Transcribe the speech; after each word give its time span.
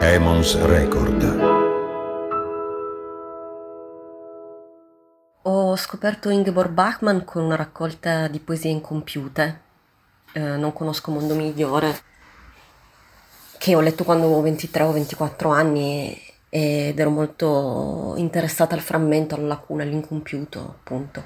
Emons 0.00 0.56
Record. 0.64 1.22
Ho 5.42 5.76
scoperto 5.76 6.30
Ingeborg 6.30 6.70
Bachmann 6.70 7.24
con 7.24 7.42
una 7.42 7.56
raccolta 7.56 8.28
di 8.28 8.38
poesie 8.38 8.70
incompiute. 8.70 9.60
Eh, 10.34 10.40
non 10.40 10.72
conosco 10.72 11.10
mondo 11.10 11.34
migliore, 11.34 11.98
che 13.58 13.74
ho 13.74 13.80
letto 13.80 14.04
quando 14.04 14.26
avevo 14.26 14.42
23 14.42 14.84
o 14.84 14.92
24 14.92 15.50
anni 15.50 16.16
ed 16.48 16.96
ero 16.96 17.10
molto 17.10 18.14
interessata 18.18 18.76
al 18.76 18.80
frammento, 18.80 19.34
alla 19.34 19.48
lacuna, 19.48 19.82
all'incompiuto, 19.82 20.60
appunto. 20.60 21.24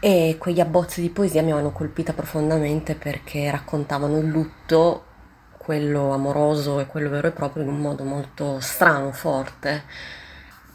E 0.00 0.36
quegli 0.38 0.60
abbozzi 0.60 1.00
di 1.00 1.08
poesia 1.08 1.40
mi 1.40 1.50
avevano 1.50 1.72
colpita 1.72 2.12
profondamente 2.12 2.94
perché 2.94 3.50
raccontavano 3.50 4.18
il 4.18 4.26
lutto 4.26 5.05
quello 5.66 6.12
amoroso 6.12 6.78
e 6.78 6.86
quello 6.86 7.10
vero 7.10 7.26
e 7.26 7.32
proprio 7.32 7.64
in 7.64 7.68
un 7.68 7.80
modo 7.80 8.04
molto 8.04 8.60
strano, 8.60 9.10
forte. 9.10 9.82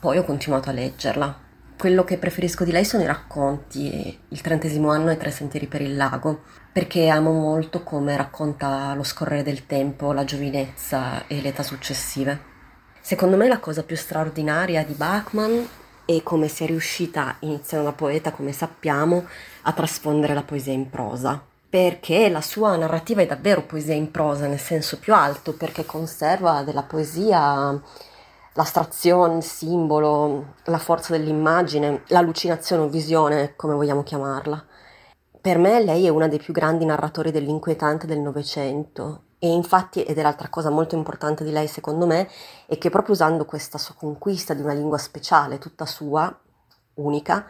Poi 0.02 0.18
ho 0.18 0.26
continuato 0.26 0.70
a 0.70 0.74
leggerla. 0.74 1.40
Quello 1.78 2.04
che 2.04 2.18
preferisco 2.18 2.66
di 2.66 2.74
lei 2.74 2.84
sono 2.84 3.02
i 3.02 3.06
racconti, 3.06 4.20
il 4.28 4.42
trentesimo 4.42 4.92
anno 4.92 5.10
e 5.10 5.16
Tre 5.16 5.32
sentieri 5.32 5.68
per 5.68 5.80
il 5.80 5.96
lago, 5.96 6.42
perché 6.74 7.08
amo 7.08 7.32
molto 7.32 7.84
come 7.84 8.18
racconta 8.18 8.94
lo 8.94 9.04
scorrere 9.04 9.44
del 9.44 9.66
tempo, 9.66 10.12
la 10.12 10.26
giovinezza 10.26 11.26
e 11.26 11.40
le 11.40 11.48
età 11.48 11.64
successive. 11.64 12.50
Secondo 13.00 13.38
me 13.38 13.48
la 13.48 13.60
cosa 13.60 13.84
più 13.84 13.96
straordinaria 13.96 14.84
di 14.84 14.94
Bachmann 14.94 15.64
è 16.04 16.22
come 16.22 16.50
sia 16.50 16.66
riuscita, 16.66 17.38
iniziando 17.40 17.88
da 17.88 17.96
poeta 17.96 18.32
come 18.32 18.52
sappiamo, 18.52 19.26
a 19.62 19.72
trasfondere 19.72 20.34
la 20.34 20.44
poesia 20.44 20.74
in 20.74 20.90
prosa 20.90 21.46
perché 21.72 22.28
la 22.28 22.42
sua 22.42 22.76
narrativa 22.76 23.22
è 23.22 23.26
davvero 23.26 23.66
poesia 23.66 23.94
in 23.94 24.12
prosa 24.12 24.46
nel 24.46 24.60
senso 24.60 25.00
più 25.00 25.14
alto, 25.14 25.54
perché 25.54 25.86
conserva 25.86 26.64
della 26.64 26.84
poesia 26.84 27.82
l'astrazione, 28.56 29.38
il 29.38 29.44
simbolo, 29.44 30.56
la 30.66 30.78
forza 30.78 31.16
dell'immagine, 31.16 32.04
l'allucinazione 32.08 32.82
o 32.84 32.90
visione, 32.90 33.56
come 33.56 33.74
vogliamo 33.74 34.04
chiamarla. 34.04 34.66
Per 35.40 35.58
me 35.58 35.82
lei 35.82 36.06
è 36.06 36.10
una 36.10 36.28
dei 36.28 36.40
più 36.40 36.52
grandi 36.52 36.84
narratori 36.84 37.32
dell'inquietante 37.32 38.06
del 38.06 38.20
Novecento 38.20 39.28
e 39.40 39.48
infatti, 39.48 40.04
ed 40.04 40.18
è 40.18 40.22
l'altra 40.22 40.50
cosa 40.50 40.70
molto 40.70 40.96
importante 40.96 41.46
di 41.46 41.52
lei 41.52 41.68
secondo 41.68 42.06
me, 42.06 42.28
è 42.66 42.78
che 42.78 42.90
proprio 42.90 43.14
usando 43.14 43.46
questa 43.46 43.78
sua 43.78 43.96
conquista 43.98 44.54
di 44.54 44.62
una 44.62 44.74
lingua 44.74 44.98
speciale, 44.98 45.58
tutta 45.58 45.86
sua, 45.86 46.38
unica, 46.96 47.46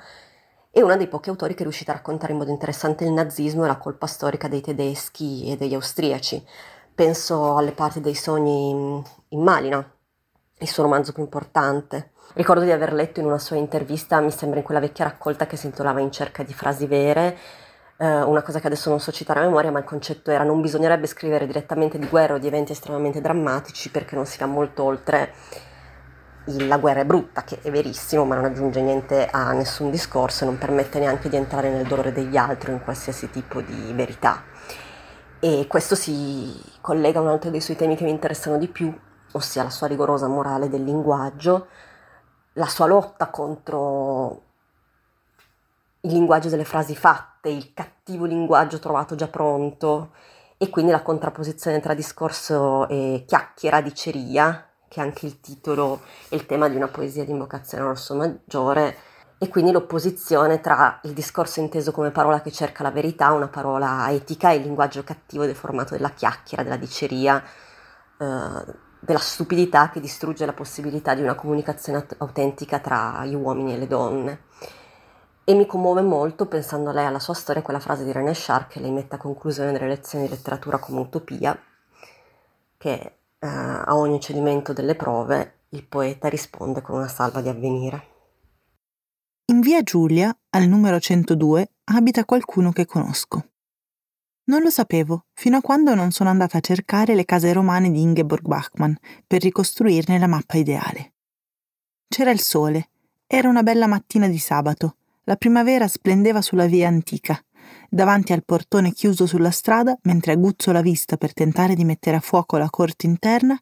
è 0.74 0.80
uno 0.80 0.96
dei 0.96 1.08
pochi 1.08 1.28
autori 1.28 1.54
che 1.54 1.60
è 1.60 1.64
riuscito 1.64 1.92
a 1.92 1.96
raccontare 1.96 2.32
in 2.32 2.38
modo 2.38 2.50
interessante 2.50 3.04
il 3.04 3.12
nazismo 3.12 3.66
e 3.66 3.68
la 3.68 3.76
colpa 3.76 4.08
storica 4.08 4.48
dei 4.48 4.62
tedeschi 4.62 5.52
e 5.52 5.58
degli 5.58 5.74
austriaci. 5.74 6.42
Penso 6.96 7.58
alle 7.58 7.74
parti 7.74 8.00
dei 8.00 8.16
sogni 8.16 9.04
in 9.30 9.42
Malina, 9.42 9.86
il 10.60 10.68
suo 10.70 10.84
romanzo 10.84 11.12
più 11.12 11.24
importante. 11.24 12.12
Ricordo 12.36 12.64
di 12.64 12.72
aver 12.72 12.94
letto 12.94 13.20
in 13.20 13.26
una 13.26 13.38
sua 13.38 13.58
intervista, 13.58 14.22
mi 14.22 14.32
sembra 14.32 14.60
in 14.60 14.64
quella 14.64 14.80
vecchia 14.80 15.04
raccolta 15.04 15.46
che 15.46 15.58
si 15.58 15.66
intitolava 15.66 16.00
In 16.00 16.12
cerca 16.12 16.42
di 16.42 16.54
frasi 16.54 16.86
vere, 16.86 17.38
eh, 17.98 18.22
una 18.22 18.42
cosa 18.42 18.62
che 18.62 18.68
adesso 18.68 18.90
non 18.90 19.02
so 19.02 19.12
citare 19.12 19.42
a 19.42 19.44
memoria, 19.44 19.72
ma 19.72 19.80
il 19.80 19.86
concetto 19.86 20.32
era 20.32 20.46
non 20.46 20.62
bisognerebbe 20.62 21.06
scrivere 21.06 21.46
direttamente 21.48 22.00
di 22.00 22.08
guerra 22.08 22.36
o 22.36 22.38
di 22.38 22.48
eventi 22.48 22.72
estremamente 22.72 23.20
drammatici 23.20 23.92
perché 23.92 24.16
non 24.16 24.26
si 24.26 24.38
va 24.38 24.46
molto 24.46 24.84
oltre 24.84 25.34
la 26.46 26.78
guerra 26.78 27.02
è 27.02 27.06
brutta, 27.06 27.44
che 27.44 27.60
è 27.62 27.70
verissimo, 27.70 28.26
ma 28.26 28.36
non 28.36 28.46
aggiunge 28.46 28.82
niente 28.82 29.28
a 29.28 29.52
nessun 29.52 29.92
discorso 29.92 30.44
e 30.44 30.48
non 30.48 30.58
permette 30.58 31.00
neanche 31.00 31.30
di 31.30 31.36
entrare 31.36 31.70
nel 31.70 31.86
dolore 31.86 32.12
degli 32.12 32.38
altri 32.38 32.72
o 32.72 32.74
in 32.74 32.84
qualsiasi 32.84 33.30
tipo 33.30 33.62
di 33.62 33.94
verità. 33.94 34.44
E 35.40 35.66
questo 35.68 35.96
si 35.96 36.60
collega 36.82 37.20
a 37.20 37.22
un 37.22 37.28
altro 37.30 37.50
dei 37.50 37.62
suoi 37.62 37.76
temi 37.76 37.96
che 37.96 38.04
mi 38.04 38.12
interessano 38.12 38.58
di 38.58 38.68
più, 38.68 38.96
ossia 39.34 39.64
la 39.64 39.70
sua 39.70 39.88
rigorosa 39.88 40.28
morale 40.28 40.70
del 40.70 40.84
linguaggio, 40.84 41.68
la 42.54 42.68
sua 42.68 42.86
lotta 42.86 43.30
contro 43.30 44.44
il 46.02 46.12
linguaggio 46.12 46.50
delle 46.50 46.66
frasi 46.66 46.96
fatte, 46.96 47.50
il 47.50 47.74
cattivo 47.74 48.26
linguaggio 48.26 48.80
trovato 48.80 49.16
già 49.16 49.28
pronto 49.28 50.12
e 50.58 50.70
quindi 50.70 50.92
la 50.92 51.02
contrapposizione 51.02 51.80
tra 51.80 51.94
discorso 51.94 52.88
e 52.88 53.24
chiacchiera, 53.28 53.82
diceria, 53.82 54.71
che 54.92 55.00
è 55.00 55.04
anche 55.04 55.26
il 55.26 55.40
titolo 55.40 56.02
e 56.28 56.36
il 56.36 56.46
tema 56.46 56.68
di 56.68 56.76
una 56.76 56.90
poesia 56.90 57.24
di 57.24 57.32
invocazione 57.32 57.86
rosso 57.86 58.14
maggiore, 58.14 58.98
e 59.38 59.48
quindi 59.48 59.72
l'opposizione 59.72 60.60
tra 60.60 61.00
il 61.04 61.14
discorso 61.14 61.62
inteso 61.62 61.94
come 61.94 62.12
parola 62.12 62.42
che 62.42 62.52
cerca 62.52 62.84
la 62.84 62.92
verità, 62.92 63.32
una 63.32 63.48
parola 63.48 64.12
etica, 64.12 64.52
e 64.52 64.58
il 64.58 64.64
linguaggio 64.64 65.02
cattivo 65.06 65.46
deformato 65.46 65.94
della 65.94 66.10
chiacchiera, 66.10 66.62
della 66.62 66.76
diceria, 66.76 67.42
eh, 68.18 68.76
della 69.00 69.20
stupidità 69.20 69.90
che 69.92 70.02
distrugge 70.02 70.46
la 70.46 70.52
possibilità 70.52 71.16
di 71.16 71.22
una 71.22 71.36
comunicazione 71.36 72.06
autentica 72.18 72.80
tra 72.80 73.24
gli 73.24 73.34
uomini 73.34 73.74
e 73.74 73.78
le 73.78 73.88
donne. 73.88 74.42
E 75.46 75.54
mi 75.54 75.66
commuove 75.66 76.02
molto, 76.02 76.48
pensando 76.48 76.90
a 76.90 76.94
lei 76.94 77.06
alla 77.06 77.20
sua 77.20 77.34
storia, 77.34 77.62
quella 77.62 77.80
frase 77.80 78.04
di 78.04 78.12
René 78.12 78.34
Char 78.36 78.68
che 78.68 78.82
lei 78.82 78.92
mette 78.92 79.16
a 79.16 79.20
conclusione 79.20 79.72
delle 79.72 79.88
lezioni 79.88 80.26
di 80.26 80.32
letteratura 80.32 80.80
come 80.80 81.00
utopia, 81.00 81.58
che 82.78 83.16
eh, 83.44 83.48
a 83.48 83.96
ogni 83.96 84.20
cedimento 84.20 84.72
delle 84.72 84.96
prove 84.96 85.62
il 85.70 85.84
poeta 85.84 86.30
risponde 86.30 86.82
con 86.82 86.98
una 86.98 87.08
salva 87.08 87.42
di 87.42 87.50
avvenire. 87.50 88.10
In 89.46 89.62
via 89.62 89.82
Giulia, 89.82 90.36
al 90.52 90.68
numero 90.68 91.00
102, 91.00 91.72
abita 91.86 92.24
qualcuno 92.24 92.72
che 92.72 92.86
conosco. 92.86 93.48
Non 94.44 94.62
lo 94.62 94.70
sapevo 94.70 95.26
fino 95.34 95.58
a 95.58 95.62
quando 95.62 95.96
non 95.96 96.12
sono 96.12 96.30
andata 96.30 96.58
a 96.58 96.62
cercare 96.62 97.16
le 97.16 97.26
case 97.26 97.52
romane 97.52 97.92
di 97.92 98.02
Ingeborg 98.02 98.46
Bachmann 98.46 98.94
per 99.26 99.42
ricostruirne 99.42 100.20
la 100.20 100.28
mappa 100.28 100.58
ideale. 100.58 101.14
C'era 102.08 102.32
il 102.32 102.40
sole, 102.40 102.90
era 103.26 103.50
una 103.50 103.64
bella 103.64 103.88
mattina 103.88 104.28
di 104.28 104.38
sabato, 104.38 104.98
la 105.24 105.36
primavera 105.36 105.88
splendeva 105.88 106.42
sulla 106.42 106.66
via 106.66 106.88
antica 106.88 107.44
davanti 107.94 108.32
al 108.32 108.46
portone 108.46 108.94
chiuso 108.94 109.26
sulla 109.26 109.52
strada, 109.52 109.98
mentre 110.04 110.32
aguzzo 110.32 110.72
la 110.72 110.82
vista 110.82 111.18
per 111.18 111.34
tentare 111.34 111.76
di 111.76 111.84
mettere 111.84 112.16
a 112.16 112.22
fuoco 112.22 112.56
la 112.58 112.70
corte 112.70 113.06
interna, 113.06 113.60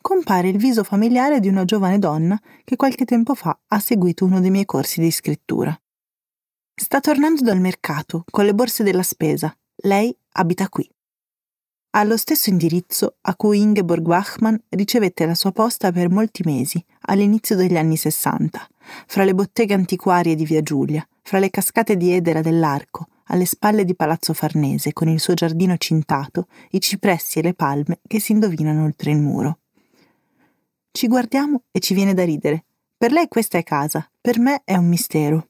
compare 0.00 0.48
il 0.48 0.56
viso 0.56 0.84
familiare 0.84 1.40
di 1.40 1.48
una 1.48 1.64
giovane 1.64 1.98
donna 1.98 2.40
che 2.62 2.76
qualche 2.76 3.04
tempo 3.04 3.34
fa 3.34 3.58
ha 3.66 3.78
seguito 3.80 4.24
uno 4.24 4.40
dei 4.40 4.50
miei 4.50 4.64
corsi 4.64 5.00
di 5.00 5.10
scrittura. 5.10 5.76
Sta 6.74 7.00
tornando 7.00 7.42
dal 7.42 7.60
mercato 7.60 8.24
con 8.30 8.44
le 8.44 8.54
borse 8.54 8.84
della 8.84 9.02
spesa. 9.02 9.54
Lei 9.84 10.16
abita 10.34 10.68
qui. 10.68 10.88
Ha 11.94 12.04
lo 12.04 12.16
stesso 12.16 12.50
indirizzo 12.50 13.16
a 13.20 13.34
cui 13.34 13.60
Ingeborg 13.60 14.02
Bachmann 14.02 14.54
ricevette 14.70 15.26
la 15.26 15.34
sua 15.34 15.50
posta 15.50 15.90
per 15.90 16.08
molti 16.08 16.42
mesi, 16.44 16.82
all'inizio 17.02 17.56
degli 17.56 17.76
anni 17.76 17.96
Sessanta, 17.96 18.66
fra 19.06 19.24
le 19.24 19.34
botteghe 19.34 19.74
antiquarie 19.74 20.34
di 20.34 20.44
Via 20.44 20.62
Giulia, 20.62 21.06
fra 21.20 21.38
le 21.38 21.50
cascate 21.50 21.96
di 21.96 22.12
Edera 22.12 22.40
dell'Arco, 22.40 23.08
alle 23.26 23.44
spalle 23.46 23.84
di 23.84 23.94
Palazzo 23.94 24.32
Farnese, 24.34 24.92
con 24.92 25.08
il 25.08 25.20
suo 25.20 25.34
giardino 25.34 25.76
cintato, 25.76 26.46
i 26.70 26.80
cipressi 26.80 27.38
e 27.38 27.42
le 27.42 27.54
palme 27.54 28.00
che 28.06 28.20
si 28.20 28.32
indovinano 28.32 28.84
oltre 28.84 29.10
il 29.10 29.18
muro. 29.18 29.58
Ci 30.90 31.08
guardiamo 31.08 31.62
e 31.70 31.80
ci 31.80 31.94
viene 31.94 32.14
da 32.14 32.24
ridere. 32.24 32.64
Per 32.96 33.12
lei 33.12 33.28
questa 33.28 33.58
è 33.58 33.62
casa, 33.62 34.08
per 34.20 34.38
me 34.38 34.62
è 34.64 34.76
un 34.76 34.86
mistero. 34.86 35.48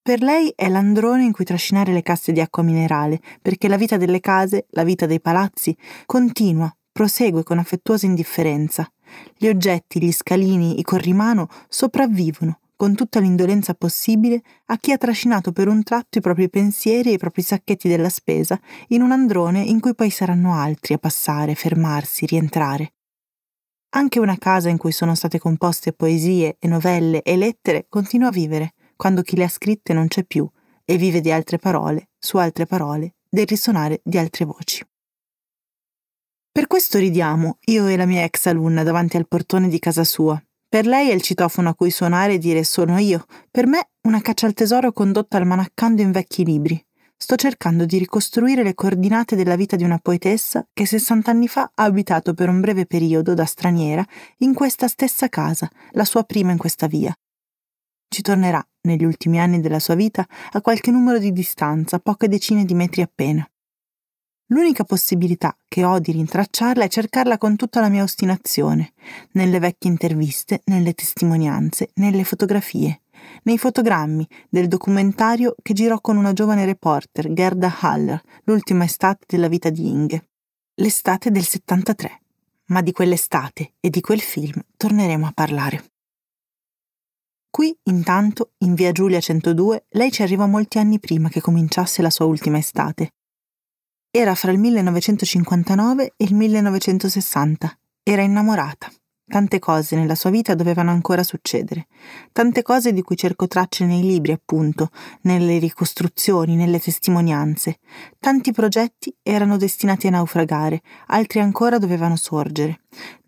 Per 0.00 0.22
lei 0.22 0.52
è 0.54 0.68
l'androne 0.68 1.24
in 1.24 1.32
cui 1.32 1.44
trascinare 1.44 1.92
le 1.92 2.02
casse 2.02 2.30
di 2.30 2.40
acqua 2.40 2.62
minerale, 2.62 3.20
perché 3.42 3.66
la 3.66 3.76
vita 3.76 3.96
delle 3.96 4.20
case, 4.20 4.66
la 4.70 4.84
vita 4.84 5.04
dei 5.06 5.20
palazzi, 5.20 5.76
continua, 6.06 6.72
prosegue 6.92 7.42
con 7.42 7.58
affettuosa 7.58 8.06
indifferenza. 8.06 8.88
Gli 9.36 9.48
oggetti, 9.48 10.00
gli 10.00 10.12
scalini, 10.12 10.78
i 10.78 10.82
corrimano 10.82 11.48
sopravvivono, 11.68 12.60
con 12.76 12.94
tutta 12.94 13.20
l'indolenza 13.20 13.74
possibile, 13.74 14.42
a 14.66 14.76
chi 14.76 14.92
ha 14.92 14.98
trascinato 14.98 15.50
per 15.50 15.66
un 15.66 15.82
tratto 15.82 16.18
i 16.18 16.20
propri 16.20 16.50
pensieri 16.50 17.10
e 17.10 17.12
i 17.14 17.18
propri 17.18 17.42
sacchetti 17.42 17.88
della 17.88 18.10
spesa 18.10 18.60
in 18.88 19.02
un 19.02 19.12
androne 19.12 19.62
in 19.62 19.80
cui 19.80 19.94
poi 19.94 20.10
saranno 20.10 20.54
altri 20.54 20.94
a 20.94 20.98
passare, 20.98 21.54
fermarsi, 21.54 22.26
rientrare. 22.26 22.92
Anche 23.96 24.20
una 24.20 24.36
casa 24.36 24.68
in 24.68 24.76
cui 24.76 24.92
sono 24.92 25.14
state 25.14 25.38
composte 25.38 25.94
poesie 25.94 26.56
e 26.58 26.68
novelle 26.68 27.22
e 27.22 27.36
lettere 27.36 27.86
continua 27.88 28.28
a 28.28 28.32
vivere, 28.32 28.74
quando 28.94 29.22
chi 29.22 29.36
le 29.36 29.44
ha 29.44 29.48
scritte 29.48 29.94
non 29.94 30.06
c'è 30.08 30.24
più, 30.24 30.48
e 30.84 30.96
vive 30.98 31.20
di 31.20 31.32
altre 31.32 31.58
parole, 31.58 32.10
su 32.18 32.36
altre 32.36 32.66
parole, 32.66 33.14
del 33.28 33.46
risonare 33.46 34.00
di 34.04 34.18
altre 34.18 34.44
voci. 34.44 34.84
Per 36.52 36.66
questo 36.66 36.98
ridiamo, 36.98 37.58
io 37.66 37.86
e 37.86 37.96
la 37.96 38.06
mia 38.06 38.24
ex 38.24 38.46
alunna, 38.46 38.82
davanti 38.82 39.16
al 39.16 39.28
portone 39.28 39.68
di 39.68 39.78
casa 39.78 40.04
sua, 40.04 40.42
per 40.76 40.86
lei 40.86 41.08
è 41.08 41.14
il 41.14 41.22
citofono 41.22 41.70
a 41.70 41.74
cui 41.74 41.90
suonare 41.90 42.34
e 42.34 42.38
dire 42.38 42.62
sono 42.62 42.98
io. 42.98 43.24
Per 43.50 43.66
me 43.66 43.92
una 44.02 44.20
caccia 44.20 44.44
al 44.44 44.52
tesoro 44.52 44.92
condotta 44.92 45.38
almanaccando 45.38 46.02
in 46.02 46.10
vecchi 46.10 46.44
libri. 46.44 46.78
Sto 47.16 47.34
cercando 47.34 47.86
di 47.86 47.96
ricostruire 47.96 48.62
le 48.62 48.74
coordinate 48.74 49.36
della 49.36 49.56
vita 49.56 49.74
di 49.76 49.84
una 49.84 49.96
poetessa 49.96 50.68
che 50.74 50.84
60 50.84 51.30
anni 51.30 51.48
fa 51.48 51.70
ha 51.74 51.84
abitato 51.84 52.34
per 52.34 52.50
un 52.50 52.60
breve 52.60 52.84
periodo 52.84 53.32
da 53.32 53.46
straniera 53.46 54.04
in 54.40 54.52
questa 54.52 54.86
stessa 54.86 55.30
casa, 55.30 55.66
la 55.92 56.04
sua 56.04 56.24
prima 56.24 56.52
in 56.52 56.58
questa 56.58 56.86
via. 56.86 57.16
Ci 58.06 58.20
tornerà, 58.20 58.62
negli 58.82 59.04
ultimi 59.04 59.40
anni 59.40 59.60
della 59.60 59.80
sua 59.80 59.94
vita, 59.94 60.26
a 60.50 60.60
qualche 60.60 60.90
numero 60.90 61.18
di 61.18 61.32
distanza, 61.32 62.00
poche 62.00 62.28
decine 62.28 62.66
di 62.66 62.74
metri 62.74 63.00
appena. 63.00 63.48
L'unica 64.50 64.84
possibilità 64.84 65.56
che 65.66 65.84
ho 65.84 65.98
di 65.98 66.12
rintracciarla 66.12 66.84
è 66.84 66.88
cercarla 66.88 67.36
con 67.36 67.56
tutta 67.56 67.80
la 67.80 67.88
mia 67.88 68.04
ostinazione, 68.04 68.92
nelle 69.32 69.58
vecchie 69.58 69.90
interviste, 69.90 70.60
nelle 70.66 70.92
testimonianze, 70.92 71.90
nelle 71.94 72.22
fotografie, 72.22 73.00
nei 73.42 73.58
fotogrammi 73.58 74.24
del 74.48 74.68
documentario 74.68 75.56
che 75.60 75.72
girò 75.72 76.00
con 76.00 76.16
una 76.16 76.32
giovane 76.32 76.64
reporter, 76.64 77.32
Gerda 77.32 77.74
Haller, 77.80 78.22
l'ultima 78.44 78.84
estate 78.84 79.24
della 79.26 79.48
vita 79.48 79.68
di 79.68 79.88
Inge. 79.88 80.28
L'estate 80.76 81.32
del 81.32 81.44
73. 81.44 82.20
Ma 82.66 82.82
di 82.82 82.92
quell'estate 82.92 83.72
e 83.80 83.90
di 83.90 84.00
quel 84.00 84.20
film 84.20 84.60
torneremo 84.76 85.26
a 85.26 85.32
parlare. 85.34 85.84
Qui, 87.50 87.76
intanto, 87.84 88.52
in 88.58 88.74
via 88.74 88.92
Giulia 88.92 89.18
102, 89.18 89.86
lei 89.90 90.12
ci 90.12 90.22
arriva 90.22 90.46
molti 90.46 90.78
anni 90.78 91.00
prima 91.00 91.28
che 91.28 91.40
cominciasse 91.40 92.00
la 92.00 92.10
sua 92.10 92.26
ultima 92.26 92.58
estate 92.58 93.10
era 94.16 94.34
fra 94.34 94.50
il 94.50 94.58
1959 94.58 96.14
e 96.16 96.24
il 96.24 96.34
1960. 96.34 97.78
Era 98.02 98.22
innamorata. 98.22 98.90
Tante 99.28 99.58
cose 99.58 99.94
nella 99.94 100.14
sua 100.14 100.30
vita 100.30 100.54
dovevano 100.54 100.90
ancora 100.90 101.22
succedere. 101.22 101.86
Tante 102.32 102.62
cose 102.62 102.94
di 102.94 103.02
cui 103.02 103.16
cerco 103.16 103.46
tracce 103.46 103.84
nei 103.84 104.00
libri, 104.00 104.32
appunto, 104.32 104.90
nelle 105.22 105.58
ricostruzioni, 105.58 106.56
nelle 106.56 106.80
testimonianze. 106.80 107.78
Tanti 108.18 108.52
progetti 108.52 109.14
erano 109.22 109.58
destinati 109.58 110.06
a 110.06 110.10
naufragare, 110.10 110.80
altri 111.08 111.40
ancora 111.40 111.76
dovevano 111.76 112.16
sorgere. 112.16 112.80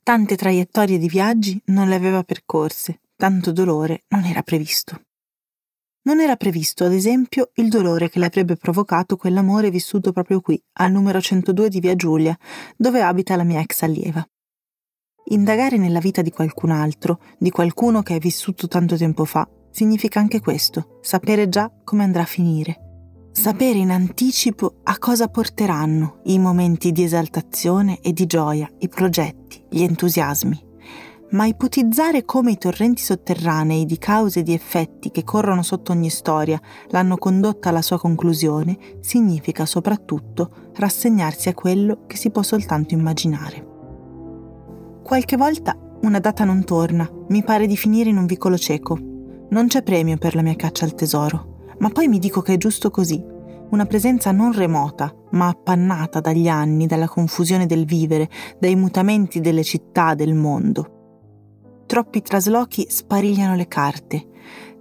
Tante 0.02 0.36
traiettorie 0.36 0.96
di 0.96 1.08
viaggi 1.08 1.60
non 1.66 1.88
le 1.88 1.96
aveva 1.96 2.22
percorse, 2.22 3.00
tanto 3.14 3.52
dolore 3.52 4.04
non 4.08 4.24
era 4.24 4.42
previsto. 4.42 5.02
Non 6.08 6.20
era 6.20 6.36
previsto, 6.36 6.84
ad 6.84 6.94
esempio, 6.94 7.50
il 7.56 7.68
dolore 7.68 8.08
che 8.08 8.18
le 8.18 8.24
avrebbe 8.24 8.56
provocato 8.56 9.18
quell'amore 9.18 9.68
vissuto 9.68 10.10
proprio 10.10 10.40
qui, 10.40 10.58
al 10.78 10.90
numero 10.90 11.20
102 11.20 11.68
di 11.68 11.80
Via 11.80 11.94
Giulia, 11.96 12.34
dove 12.78 13.02
abita 13.02 13.36
la 13.36 13.44
mia 13.44 13.60
ex 13.60 13.82
allieva. 13.82 14.26
Indagare 15.26 15.76
nella 15.76 15.98
vita 15.98 16.22
di 16.22 16.30
qualcun 16.30 16.70
altro, 16.70 17.20
di 17.36 17.50
qualcuno 17.50 18.00
che 18.00 18.16
è 18.16 18.18
vissuto 18.18 18.68
tanto 18.68 18.96
tempo 18.96 19.26
fa, 19.26 19.46
significa 19.70 20.18
anche 20.18 20.40
questo, 20.40 20.98
sapere 21.02 21.50
già 21.50 21.70
come 21.84 22.04
andrà 22.04 22.22
a 22.22 22.24
finire. 22.24 23.28
Sapere 23.30 23.76
in 23.76 23.90
anticipo 23.90 24.80
a 24.84 24.96
cosa 24.96 25.28
porteranno 25.28 26.22
i 26.24 26.38
momenti 26.38 26.90
di 26.90 27.04
esaltazione 27.04 28.00
e 28.00 28.14
di 28.14 28.24
gioia, 28.24 28.66
i 28.78 28.88
progetti, 28.88 29.62
gli 29.68 29.82
entusiasmi 29.82 30.67
ma 31.30 31.44
ipotizzare 31.44 32.24
come 32.24 32.52
i 32.52 32.58
torrenti 32.58 33.02
sotterranei 33.02 33.84
di 33.84 33.98
cause 33.98 34.40
e 34.40 34.42
di 34.42 34.54
effetti 34.54 35.10
che 35.10 35.24
corrono 35.24 35.62
sotto 35.62 35.92
ogni 35.92 36.08
storia 36.08 36.58
l'hanno 36.88 37.18
condotta 37.18 37.68
alla 37.68 37.82
sua 37.82 37.98
conclusione 37.98 38.78
significa 39.00 39.66
soprattutto 39.66 40.70
rassegnarsi 40.76 41.50
a 41.50 41.54
quello 41.54 42.04
che 42.06 42.16
si 42.16 42.30
può 42.30 42.42
soltanto 42.42 42.94
immaginare. 42.94 43.66
Qualche 45.02 45.36
volta 45.36 45.76
una 46.02 46.18
data 46.18 46.44
non 46.44 46.64
torna, 46.64 47.10
mi 47.28 47.42
pare 47.42 47.66
di 47.66 47.76
finire 47.76 48.08
in 48.08 48.16
un 48.16 48.26
vicolo 48.26 48.56
cieco. 48.56 48.98
Non 49.50 49.66
c'è 49.66 49.82
premio 49.82 50.16
per 50.16 50.34
la 50.34 50.42
mia 50.42 50.54
caccia 50.54 50.84
al 50.84 50.94
tesoro, 50.94 51.66
ma 51.78 51.90
poi 51.90 52.08
mi 52.08 52.18
dico 52.18 52.40
che 52.40 52.54
è 52.54 52.56
giusto 52.56 52.90
così, 52.90 53.22
una 53.70 53.84
presenza 53.84 54.30
non 54.30 54.52
remota, 54.52 55.14
ma 55.32 55.48
appannata 55.48 56.20
dagli 56.20 56.48
anni, 56.48 56.86
dalla 56.86 57.08
confusione 57.08 57.66
del 57.66 57.84
vivere, 57.84 58.30
dai 58.58 58.76
mutamenti 58.76 59.40
delle 59.40 59.64
città, 59.64 60.14
del 60.14 60.34
mondo 60.34 60.96
troppi 61.88 62.20
traslochi 62.20 62.86
sparigliano 62.88 63.56
le 63.56 63.66
carte. 63.66 64.26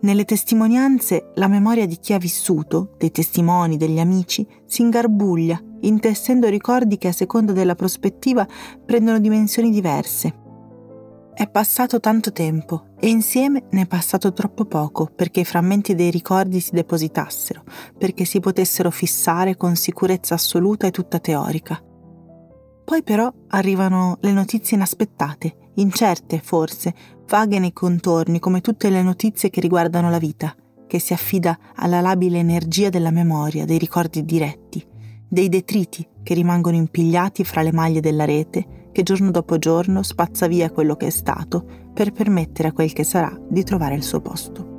Nelle 0.01 0.25
testimonianze 0.25 1.31
la 1.35 1.47
memoria 1.47 1.87
di 1.87 1.97
chi 1.97 2.13
ha 2.13 2.19
vissuto, 2.19 2.93
dei 2.97 3.11
testimoni, 3.11 3.77
degli 3.77 3.97
amici, 3.97 4.45
si 4.65 4.81
ingarbuglia, 4.81 5.59
intessendo 5.81 6.49
ricordi 6.49 6.97
che 6.97 7.07
a 7.07 7.13
seconda 7.13 7.53
della 7.53 7.75
prospettiva 7.75 8.45
prendono 8.85 9.19
dimensioni 9.19 9.71
diverse. 9.71 10.45
È 11.33 11.47
passato 11.49 11.99
tanto 11.99 12.31
tempo 12.31 12.87
e 12.99 13.07
insieme 13.07 13.63
ne 13.71 13.81
è 13.83 13.87
passato 13.87 14.33
troppo 14.33 14.65
poco 14.65 15.09
perché 15.15 15.39
i 15.39 15.45
frammenti 15.45 15.95
dei 15.95 16.11
ricordi 16.11 16.59
si 16.59 16.71
depositassero, 16.73 17.63
perché 17.97 18.25
si 18.25 18.39
potessero 18.39 18.91
fissare 18.91 19.55
con 19.55 19.75
sicurezza 19.75 20.33
assoluta 20.33 20.87
e 20.87 20.91
tutta 20.91 21.19
teorica. 21.19 21.81
Poi 22.87 23.03
però 23.03 23.29
arrivano 23.49 24.17
le 24.21 24.31
notizie 24.31 24.77
inaspettate 24.77 25.71
incerte 25.73 26.39
forse, 26.39 26.93
vaghe 27.27 27.59
nei 27.59 27.73
contorni 27.73 28.39
come 28.39 28.61
tutte 28.61 28.89
le 28.89 29.03
notizie 29.03 29.49
che 29.49 29.59
riguardano 29.59 30.09
la 30.09 30.17
vita, 30.17 30.55
che 30.87 30.97
si 30.97 31.11
affida 31.11 31.59
alla 31.75 31.99
labile 31.99 32.39
energia 32.39 32.87
della 32.87 33.11
memoria, 33.11 33.65
dei 33.65 33.77
ricordi 33.77 34.23
diretti, 34.23 34.81
dei 35.27 35.49
detriti 35.49 36.07
che 36.23 36.33
rimangono 36.33 36.77
impigliati 36.77 37.43
fra 37.43 37.61
le 37.61 37.73
maglie 37.73 37.99
della 37.99 38.23
rete, 38.23 38.89
che 38.93 39.03
giorno 39.03 39.31
dopo 39.31 39.59
giorno 39.59 40.01
spazza 40.01 40.47
via 40.47 40.71
quello 40.71 40.95
che 40.95 41.07
è 41.07 41.11
stato 41.11 41.65
per 41.93 42.13
permettere 42.13 42.69
a 42.69 42.71
quel 42.71 42.93
che 42.93 43.03
sarà 43.03 43.37
di 43.49 43.63
trovare 43.65 43.95
il 43.95 44.03
suo 44.03 44.21
posto. 44.21 44.75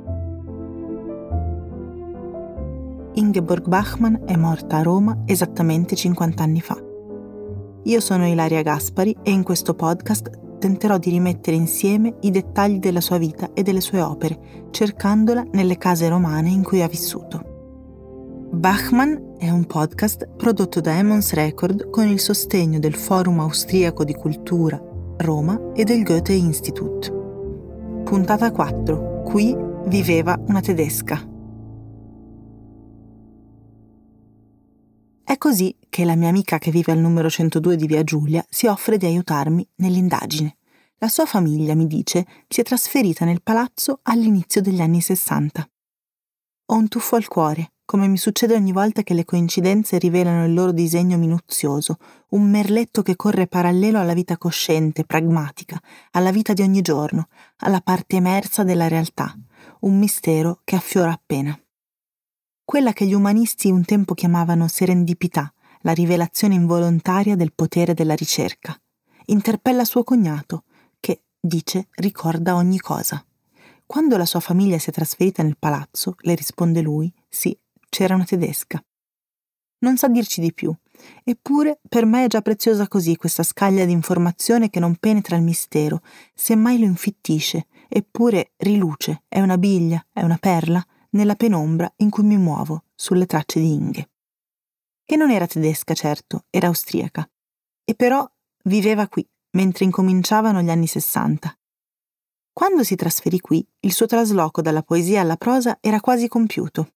Ingeborg 3.13 3.67
Bachmann 3.67 4.15
è 4.25 4.35
morta 4.35 4.77
a 4.77 4.81
Roma 4.81 5.21
esattamente 5.27 5.95
50 5.95 6.41
anni 6.41 6.61
fa. 6.61 6.88
Io 7.83 7.99
sono 7.99 8.27
Ilaria 8.27 8.61
Gaspari 8.61 9.15
e 9.23 9.31
in 9.31 9.43
questo 9.43 9.73
podcast 9.73 10.57
tenterò 10.59 10.97
di 10.97 11.11
rimettere 11.11 11.55
insieme 11.55 12.15
i 12.21 12.31
dettagli 12.31 12.79
della 12.79 13.01
sua 13.01 13.17
vita 13.17 13.51
e 13.53 13.63
delle 13.63 13.81
sue 13.81 14.01
opere, 14.01 14.67
cercandola 14.71 15.45
nelle 15.53 15.77
case 15.77 16.09
romane 16.09 16.49
in 16.49 16.63
cui 16.63 16.81
ha 16.81 16.87
vissuto. 16.87 18.47
Bachmann 18.51 19.37
è 19.37 19.49
un 19.49 19.65
podcast 19.65 20.27
prodotto 20.35 20.81
da 20.81 20.97
Emmons 20.97 21.33
Record 21.33 21.89
con 21.89 22.07
il 22.07 22.19
sostegno 22.19 22.79
del 22.79 22.95
Forum 22.95 23.39
Austriaco 23.39 24.03
di 24.03 24.13
Cultura 24.13 24.81
Roma 25.17 25.71
e 25.73 25.83
del 25.83 26.03
Goethe 26.03 26.33
Institut. 26.33 27.13
Puntata 28.03 28.51
4. 28.51 29.23
Qui 29.23 29.55
viveva 29.85 30.37
una 30.47 30.61
tedesca. 30.61 31.21
È 35.29 35.37
così 35.37 35.77
che 35.89 36.05
la 36.05 36.15
mia 36.15 36.29
amica 36.29 36.57
che 36.57 36.71
vive 36.71 36.91
al 36.91 36.97
numero 36.97 37.29
102 37.29 37.75
di 37.75 37.85
Via 37.85 38.03
Giulia 38.03 38.43
si 38.49 38.65
offre 38.65 38.97
di 38.97 39.05
aiutarmi 39.05 39.63
nell'indagine. 39.75 40.57
La 40.97 41.07
sua 41.07 41.27
famiglia, 41.27 41.75
mi 41.75 41.85
dice, 41.85 42.25
si 42.47 42.61
è 42.61 42.63
trasferita 42.63 43.25
nel 43.25 43.43
palazzo 43.43 43.99
all'inizio 44.01 44.59
degli 44.59 44.81
anni 44.81 45.01
60. 45.01 45.69
Ho 46.65 46.75
un 46.75 46.87
tuffo 46.87 47.15
al 47.15 47.27
cuore, 47.27 47.73
come 47.85 48.07
mi 48.07 48.17
succede 48.17 48.55
ogni 48.55 48.71
volta 48.71 49.03
che 49.03 49.13
le 49.13 49.23
coincidenze 49.23 49.99
rivelano 49.99 50.45
il 50.45 50.53
loro 50.55 50.71
disegno 50.71 51.19
minuzioso, 51.19 51.97
un 52.29 52.49
merletto 52.49 53.03
che 53.03 53.15
corre 53.15 53.45
parallelo 53.45 53.99
alla 53.99 54.15
vita 54.15 54.35
cosciente, 54.35 55.05
pragmatica, 55.05 55.79
alla 56.09 56.31
vita 56.31 56.53
di 56.53 56.63
ogni 56.63 56.81
giorno, 56.81 57.27
alla 57.57 57.81
parte 57.81 58.15
emersa 58.15 58.63
della 58.63 58.87
realtà, 58.87 59.37
un 59.81 59.95
mistero 59.95 60.61
che 60.63 60.75
affiora 60.75 61.11
appena 61.11 61.55
quella 62.69 62.93
che 62.93 63.07
gli 63.07 63.15
umanisti 63.15 63.71
un 63.71 63.83
tempo 63.83 64.13
chiamavano 64.13 64.67
serendipità, 64.67 65.51
la 65.81 65.91
rivelazione 65.91 66.53
involontaria 66.53 67.35
del 67.35 67.51
potere 67.51 67.95
della 67.95 68.13
ricerca. 68.13 68.79
Interpella 69.25 69.83
suo 69.83 70.03
cognato, 70.03 70.65
che, 70.99 71.23
dice, 71.39 71.87
ricorda 71.95 72.53
ogni 72.53 72.77
cosa. 72.77 73.25
Quando 73.87 74.17
la 74.17 74.25
sua 74.27 74.39
famiglia 74.39 74.77
si 74.77 74.91
è 74.91 74.93
trasferita 74.93 75.41
nel 75.41 75.57
palazzo, 75.57 76.13
le 76.19 76.35
risponde 76.35 76.81
lui, 76.81 77.11
sì, 77.27 77.57
c'era 77.89 78.13
una 78.13 78.23
tedesca. 78.23 78.79
Non 79.79 79.97
sa 79.97 80.07
dirci 80.07 80.39
di 80.39 80.53
più, 80.53 80.71
eppure 81.23 81.79
per 81.89 82.05
me 82.05 82.25
è 82.25 82.27
già 82.27 82.41
preziosa 82.41 82.87
così 82.87 83.15
questa 83.15 83.41
scaglia 83.41 83.85
di 83.85 83.93
informazione 83.93 84.69
che 84.69 84.79
non 84.79 84.97
penetra 84.97 85.35
il 85.35 85.41
mistero, 85.41 86.03
semmai 86.35 86.77
lo 86.77 86.85
infittisce, 86.85 87.65
eppure 87.87 88.51
riluce, 88.57 89.23
è 89.27 89.41
una 89.41 89.57
biglia, 89.57 90.05
è 90.13 90.21
una 90.21 90.37
perla, 90.37 90.85
nella 91.11 91.35
penombra 91.35 91.91
in 91.97 92.09
cui 92.09 92.23
mi 92.23 92.37
muovo 92.37 92.83
sulle 92.93 93.25
tracce 93.25 93.59
di 93.59 93.71
Inge. 93.71 94.09
Che 95.03 95.15
non 95.15 95.31
era 95.31 95.47
tedesca, 95.47 95.93
certo, 95.93 96.45
era 96.49 96.67
austriaca. 96.67 97.27
E 97.83 97.95
però 97.95 98.29
viveva 98.65 99.07
qui, 99.07 99.27
mentre 99.51 99.85
incominciavano 99.85 100.61
gli 100.61 100.69
anni 100.69 100.87
sessanta. 100.87 101.55
Quando 102.53 102.83
si 102.83 102.95
trasferì 102.95 103.39
qui, 103.39 103.65
il 103.79 103.93
suo 103.93 104.05
trasloco 104.05 104.61
dalla 104.61 104.83
poesia 104.83 105.21
alla 105.21 105.37
prosa 105.37 105.77
era 105.81 105.99
quasi 105.99 106.27
compiuto. 106.27 106.93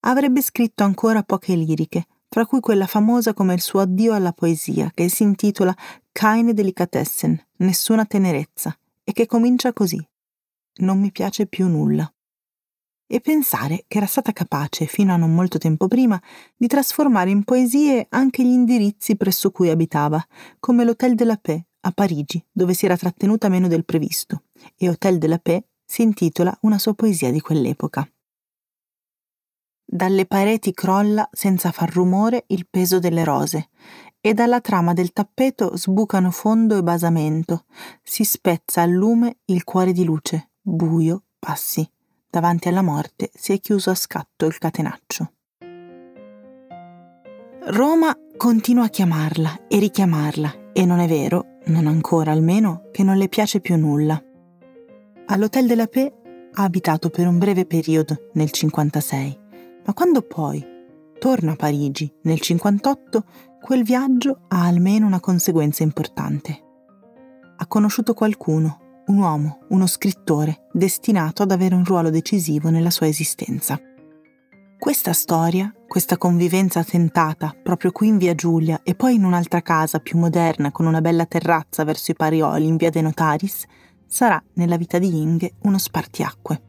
Avrebbe 0.00 0.42
scritto 0.42 0.82
ancora 0.82 1.22
poche 1.22 1.54
liriche, 1.54 2.06
fra 2.28 2.46
cui 2.46 2.60
quella 2.60 2.86
famosa 2.86 3.34
come 3.34 3.54
il 3.54 3.60
suo 3.60 3.80
addio 3.80 4.14
alla 4.14 4.32
poesia, 4.32 4.90
che 4.92 5.08
si 5.08 5.22
intitola 5.22 5.76
Keine 6.10 6.54
Delikatessen, 6.54 7.40
nessuna 7.58 8.04
tenerezza, 8.06 8.76
e 9.04 9.12
che 9.12 9.26
comincia 9.26 9.72
così. 9.72 10.04
Non 10.78 10.98
mi 10.98 11.12
piace 11.12 11.46
più 11.46 11.68
nulla 11.68 12.12
e 13.12 13.20
pensare 13.20 13.84
che 13.86 13.98
era 13.98 14.06
stata 14.06 14.32
capace, 14.32 14.86
fino 14.86 15.12
a 15.12 15.18
non 15.18 15.34
molto 15.34 15.58
tempo 15.58 15.86
prima, 15.86 16.18
di 16.56 16.66
trasformare 16.66 17.28
in 17.28 17.44
poesie 17.44 18.06
anche 18.08 18.42
gli 18.42 18.52
indirizzi 18.52 19.16
presso 19.16 19.50
cui 19.50 19.68
abitava, 19.68 20.26
come 20.58 20.82
l'Hôtel 20.82 21.14
de 21.14 21.24
la 21.26 21.36
Paix 21.36 21.62
a 21.80 21.90
Parigi, 21.90 22.42
dove 22.50 22.72
si 22.72 22.86
era 22.86 22.96
trattenuta 22.96 23.50
meno 23.50 23.68
del 23.68 23.84
previsto, 23.84 24.44
e 24.78 24.88
Hôtel 24.88 25.18
de 25.18 25.26
la 25.26 25.38
Paix 25.38 25.62
si 25.84 26.00
intitola 26.00 26.56
una 26.62 26.78
sua 26.78 26.94
poesia 26.94 27.30
di 27.30 27.40
quell'epoca. 27.40 28.10
dalle 29.84 30.24
pareti 30.24 30.72
crolla 30.72 31.28
senza 31.30 31.70
far 31.70 31.92
rumore 31.92 32.44
il 32.46 32.66
peso 32.70 32.98
delle 32.98 33.24
rose 33.24 33.68
e 34.22 34.32
dalla 34.32 34.62
trama 34.62 34.94
del 34.94 35.12
tappeto 35.12 35.76
sbucano 35.76 36.30
fondo 36.30 36.78
e 36.78 36.82
basamento, 36.82 37.66
si 38.02 38.24
spezza 38.24 38.80
al 38.80 38.90
lume 38.90 39.40
il 39.46 39.64
cuore 39.64 39.92
di 39.92 40.04
luce, 40.04 40.52
buio, 40.62 41.24
passi. 41.38 41.86
Davanti 42.34 42.68
alla 42.68 42.80
morte 42.80 43.30
si 43.34 43.52
è 43.52 43.60
chiuso 43.60 43.90
a 43.90 43.94
scatto 43.94 44.46
il 44.46 44.56
catenaccio. 44.56 45.32
Roma 47.66 48.16
continua 48.38 48.84
a 48.84 48.88
chiamarla 48.88 49.66
e 49.68 49.78
richiamarla 49.78 50.70
e 50.72 50.86
non 50.86 51.00
è 51.00 51.06
vero, 51.06 51.58
non 51.66 51.86
ancora 51.86 52.32
almeno, 52.32 52.88
che 52.90 53.02
non 53.02 53.18
le 53.18 53.28
piace 53.28 53.60
più 53.60 53.76
nulla. 53.76 54.18
All'Hotel 55.26 55.66
de 55.66 55.74
la 55.74 55.86
Paix 55.86 56.10
ha 56.54 56.62
abitato 56.62 57.10
per 57.10 57.26
un 57.26 57.36
breve 57.36 57.66
periodo 57.66 58.30
nel 58.32 58.50
56, 58.50 59.38
ma 59.84 59.92
quando 59.92 60.22
poi 60.22 60.66
torna 61.18 61.52
a 61.52 61.56
Parigi 61.56 62.10
nel 62.22 62.40
58, 62.40 63.24
quel 63.60 63.82
viaggio 63.82 64.46
ha 64.48 64.64
almeno 64.64 65.04
una 65.04 65.20
conseguenza 65.20 65.82
importante. 65.82 66.62
Ha 67.58 67.66
conosciuto 67.66 68.14
qualcuno, 68.14 68.81
un 69.06 69.18
uomo, 69.18 69.60
uno 69.68 69.86
scrittore, 69.86 70.68
destinato 70.72 71.42
ad 71.42 71.50
avere 71.50 71.74
un 71.74 71.84
ruolo 71.84 72.10
decisivo 72.10 72.70
nella 72.70 72.90
sua 72.90 73.08
esistenza. 73.08 73.80
Questa 74.78 75.12
storia, 75.12 75.72
questa 75.86 76.16
convivenza 76.16 76.82
tentata 76.82 77.54
proprio 77.62 77.92
qui 77.92 78.08
in 78.08 78.16
via 78.18 78.34
Giulia 78.34 78.80
e 78.82 78.94
poi 78.94 79.14
in 79.14 79.24
un'altra 79.24 79.62
casa 79.62 80.00
più 80.00 80.18
moderna 80.18 80.72
con 80.72 80.86
una 80.86 81.00
bella 81.00 81.26
terrazza 81.26 81.84
verso 81.84 82.10
i 82.10 82.14
Parioli 82.14 82.66
in 82.66 82.76
via 82.76 82.90
De 82.90 83.00
Notaris, 83.00 83.64
sarà 84.06 84.42
nella 84.54 84.76
vita 84.76 84.98
di 84.98 85.20
Inge 85.20 85.54
uno 85.62 85.78
spartiacque. 85.78 86.62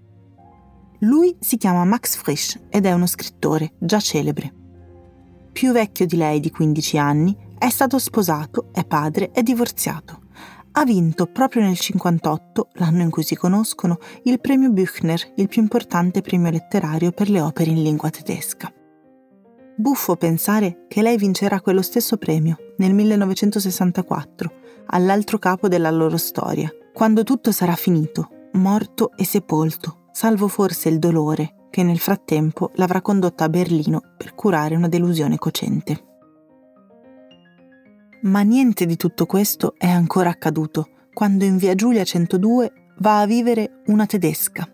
Lui 0.99 1.35
si 1.39 1.57
chiama 1.57 1.83
Max 1.85 2.15
Frisch 2.15 2.59
ed 2.69 2.85
è 2.85 2.93
uno 2.93 3.07
scrittore 3.07 3.73
già 3.79 3.99
celebre. 3.99 4.53
Più 5.51 5.71
vecchio 5.71 6.05
di 6.05 6.15
lei 6.15 6.39
di 6.39 6.49
15 6.49 6.97
anni, 6.97 7.35
è 7.57 7.69
stato 7.69 7.99
sposato, 7.99 8.69
è 8.71 8.85
padre, 8.85 9.31
è 9.31 9.41
divorziato. 9.41 10.22
Ha 10.75 10.85
vinto 10.85 11.27
proprio 11.27 11.61
nel 11.61 11.77
58, 11.77 12.69
l'anno 12.73 13.03
in 13.03 13.11
cui 13.11 13.21
si 13.21 13.35
conoscono, 13.35 13.99
il 14.23 14.41
premio 14.41 14.71
Büchner, 14.71 15.33
il 15.35 15.47
più 15.47 15.61
importante 15.61 16.21
premio 16.21 16.49
letterario 16.49 17.11
per 17.11 17.29
le 17.29 17.41
opere 17.41 17.69
in 17.69 17.83
lingua 17.83 18.09
tedesca. 18.09 18.73
Buffo 19.75 20.15
pensare 20.15 20.85
che 20.87 21.03
lei 21.03 21.15
vincerà 21.15 21.61
quello 21.61 21.83
stesso 21.83 22.17
premio 22.17 22.73
nel 22.77 22.95
1964, 22.95 24.53
all'altro 24.87 25.37
capo 25.37 25.67
della 25.67 25.91
loro 25.91 26.17
storia, 26.17 26.71
quando 26.91 27.23
tutto 27.23 27.51
sarà 27.51 27.75
finito, 27.75 28.49
morto 28.53 29.11
e 29.15 29.25
sepolto, 29.25 30.07
salvo 30.11 30.47
forse 30.47 30.89
il 30.89 30.97
dolore 30.97 31.67
che 31.69 31.83
nel 31.83 31.99
frattempo 31.99 32.71
l'avrà 32.75 33.01
condotta 33.01 33.43
a 33.43 33.49
Berlino 33.49 34.01
per 34.17 34.33
curare 34.33 34.75
una 34.75 34.87
delusione 34.87 35.37
cocente. 35.37 36.12
Ma 38.23 38.41
niente 38.41 38.85
di 38.85 38.95
tutto 38.95 39.25
questo 39.25 39.75
è 39.77 39.87
ancora 39.87 40.29
accaduto 40.29 40.89
quando 41.13 41.45
in 41.45 41.57
via 41.57 41.75
Giulia 41.75 42.03
102 42.03 42.71
va 42.99 43.19
a 43.19 43.25
vivere 43.25 43.81
una 43.87 44.05
tedesca, 44.05 44.67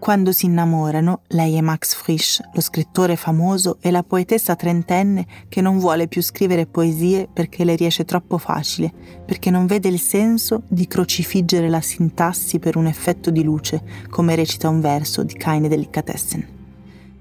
quando 0.00 0.32
si 0.32 0.46
innamorano, 0.46 1.20
lei 1.28 1.58
e 1.58 1.60
Max 1.60 1.94
Frisch, 1.94 2.40
lo 2.54 2.62
scrittore 2.62 3.16
famoso, 3.16 3.76
e 3.82 3.90
la 3.90 4.02
poetessa 4.02 4.56
trentenne 4.56 5.26
che 5.50 5.60
non 5.60 5.78
vuole 5.78 6.08
più 6.08 6.22
scrivere 6.22 6.66
poesie 6.66 7.28
perché 7.30 7.64
le 7.64 7.76
riesce 7.76 8.06
troppo 8.06 8.38
facile, 8.38 8.90
perché 9.26 9.50
non 9.50 9.66
vede 9.66 9.88
il 9.88 10.00
senso 10.00 10.62
di 10.68 10.86
crocifiggere 10.86 11.68
la 11.68 11.82
sintassi 11.82 12.58
per 12.58 12.78
un 12.78 12.86
effetto 12.86 13.30
di 13.30 13.42
luce, 13.42 13.82
come 14.08 14.34
recita 14.34 14.70
un 14.70 14.80
verso 14.80 15.22
di 15.22 15.34
Keine 15.34 15.68
Delicatessen. 15.68 16.48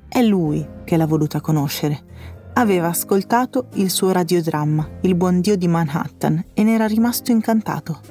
È 0.07 0.21
lui 0.21 0.65
che 0.85 0.95
l'ha 0.95 1.05
voluta 1.05 1.41
conoscere. 1.41 2.03
Aveva 2.59 2.89
ascoltato 2.89 3.69
il 3.75 3.89
suo 3.89 4.11
radiodramma, 4.11 4.97
Il 5.03 5.15
buon 5.15 5.39
Dio 5.39 5.55
di 5.55 5.69
Manhattan, 5.69 6.43
e 6.53 6.63
ne 6.63 6.73
era 6.73 6.87
rimasto 6.87 7.31
incantato. 7.31 8.01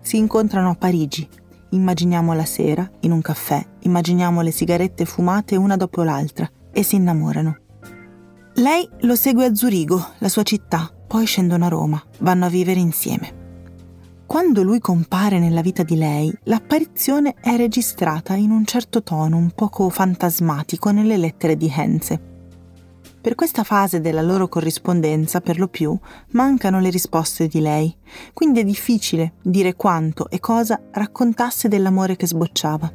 Si 0.00 0.16
incontrano 0.16 0.70
a 0.70 0.74
Parigi, 0.74 1.28
Immaginiamo 1.72 2.32
la 2.32 2.46
sera, 2.46 2.90
in 3.00 3.12
un 3.12 3.20
caffè, 3.20 3.62
immaginiamo 3.80 4.40
le 4.40 4.50
sigarette 4.50 5.04
fumate 5.04 5.56
una 5.56 5.76
dopo 5.76 6.02
l'altra 6.02 6.50
e 6.72 6.82
si 6.82 6.96
innamorano. 6.96 7.58
Lei 8.54 8.88
lo 9.00 9.14
segue 9.14 9.44
a 9.44 9.54
Zurigo, 9.54 10.04
la 10.18 10.28
sua 10.30 10.42
città, 10.42 10.90
poi 11.06 11.26
scendono 11.26 11.66
a 11.66 11.68
Roma, 11.68 12.02
vanno 12.20 12.46
a 12.46 12.48
vivere 12.48 12.80
insieme. 12.80 13.38
Quando 14.24 14.62
lui 14.62 14.78
compare 14.78 15.38
nella 15.38 15.60
vita 15.60 15.82
di 15.82 15.96
lei, 15.96 16.34
l'apparizione 16.44 17.34
è 17.38 17.56
registrata 17.56 18.34
in 18.36 18.52
un 18.52 18.64
certo 18.64 19.02
tono 19.02 19.36
un 19.36 19.50
poco 19.50 19.90
fantasmatico 19.90 20.90
nelle 20.90 21.18
lettere 21.18 21.58
di 21.58 21.70
Henze. 21.72 22.29
Per 23.22 23.34
questa 23.34 23.64
fase 23.64 24.00
della 24.00 24.22
loro 24.22 24.48
corrispondenza, 24.48 25.42
per 25.42 25.58
lo 25.58 25.68
più, 25.68 25.94
mancano 26.30 26.80
le 26.80 26.88
risposte 26.88 27.48
di 27.48 27.60
lei, 27.60 27.94
quindi 28.32 28.60
è 28.60 28.64
difficile 28.64 29.34
dire 29.42 29.74
quanto 29.74 30.30
e 30.30 30.40
cosa 30.40 30.80
raccontasse 30.90 31.68
dell'amore 31.68 32.16
che 32.16 32.26
sbocciava. 32.26 32.90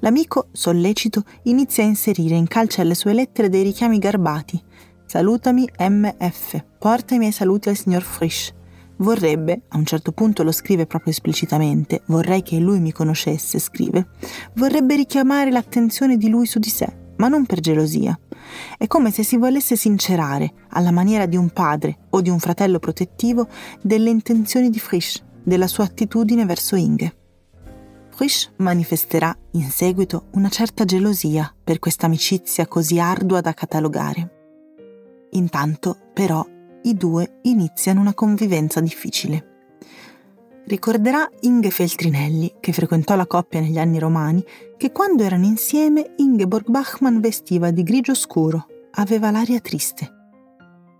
L'amico, 0.00 0.48
sollecito, 0.52 1.24
inizia 1.44 1.84
a 1.84 1.86
inserire 1.86 2.34
in 2.34 2.48
calce 2.48 2.82
alle 2.82 2.94
sue 2.94 3.14
lettere 3.14 3.48
dei 3.48 3.62
richiami 3.62 3.98
garbati. 3.98 4.62
Salutami 5.06 5.66
MF, 5.78 6.62
porta 6.78 7.14
i 7.14 7.18
miei 7.18 7.32
saluti 7.32 7.70
al 7.70 7.76
signor 7.76 8.02
Frisch. 8.02 8.52
Vorrebbe, 8.96 9.62
a 9.68 9.78
un 9.78 9.86
certo 9.86 10.12
punto 10.12 10.42
lo 10.42 10.52
scrive 10.52 10.86
proprio 10.86 11.12
esplicitamente, 11.12 12.02
vorrei 12.06 12.42
che 12.42 12.58
lui 12.58 12.78
mi 12.78 12.92
conoscesse, 12.92 13.58
scrive, 13.58 14.08
vorrebbe 14.54 14.96
richiamare 14.96 15.50
l'attenzione 15.50 16.18
di 16.18 16.28
lui 16.28 16.44
su 16.44 16.58
di 16.58 16.68
sé, 16.68 17.00
ma 17.22 17.28
non 17.28 17.46
per 17.46 17.60
gelosia. 17.60 18.18
È 18.76 18.88
come 18.88 19.12
se 19.12 19.22
si 19.22 19.36
volesse 19.36 19.76
sincerare, 19.76 20.54
alla 20.70 20.90
maniera 20.90 21.26
di 21.26 21.36
un 21.36 21.50
padre 21.50 21.98
o 22.10 22.20
di 22.20 22.28
un 22.28 22.40
fratello 22.40 22.80
protettivo, 22.80 23.46
delle 23.80 24.10
intenzioni 24.10 24.70
di 24.70 24.80
Frisch, 24.80 25.22
della 25.40 25.68
sua 25.68 25.84
attitudine 25.84 26.44
verso 26.44 26.74
Inge. 26.74 27.16
Frisch 28.10 28.50
manifesterà 28.56 29.32
in 29.52 29.70
seguito 29.70 30.30
una 30.32 30.48
certa 30.48 30.84
gelosia 30.84 31.54
per 31.62 31.78
questa 31.78 32.06
amicizia 32.06 32.66
così 32.66 32.98
ardua 32.98 33.40
da 33.40 33.54
catalogare. 33.54 34.30
Intanto, 35.30 35.96
però, 36.12 36.44
i 36.82 36.96
due 36.96 37.38
iniziano 37.42 38.00
una 38.00 38.14
convivenza 38.14 38.80
difficile. 38.80 39.50
Ricorderà 40.64 41.28
Inge 41.40 41.70
Feltrinelli, 41.70 42.54
che 42.60 42.72
frequentò 42.72 43.16
la 43.16 43.26
coppia 43.26 43.60
negli 43.60 43.78
anni 43.78 43.98
romani, 43.98 44.44
che 44.76 44.92
quando 44.92 45.24
erano 45.24 45.44
insieme 45.44 46.14
Ingeborg 46.16 46.68
Bachmann 46.68 47.18
vestiva 47.20 47.70
di 47.70 47.82
grigio 47.82 48.14
scuro, 48.14 48.66
aveva 48.92 49.30
l'aria 49.30 49.60
triste. 49.60 50.20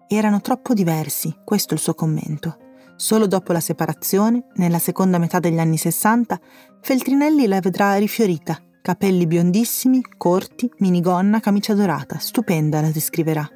Erano 0.09 0.41
troppo 0.41 0.75
diversi, 0.75 1.35
questo 1.45 1.75
è 1.75 1.77
il 1.77 1.83
suo 1.83 1.95
commento. 1.95 2.59
Solo 2.97 3.27
dopo 3.27 3.53
la 3.53 3.61
separazione, 3.61 4.47
nella 4.57 4.79
seconda 4.79 5.19
metà 5.19 5.39
degli 5.39 5.59
anni 5.59 5.77
Sessanta, 5.77 6.41
Feltrinelli 6.81 7.47
la 7.47 7.61
vedrà 7.61 7.95
rifiorita, 7.97 8.61
capelli 8.83 9.27
biondissimi, 9.27 10.03
corti, 10.19 10.71
minigonna, 10.79 11.41
camicia 11.41 11.75
dorata, 11.75 12.19
stupenda 12.19 12.81
la 12.81 12.91
descriverà 12.91 13.49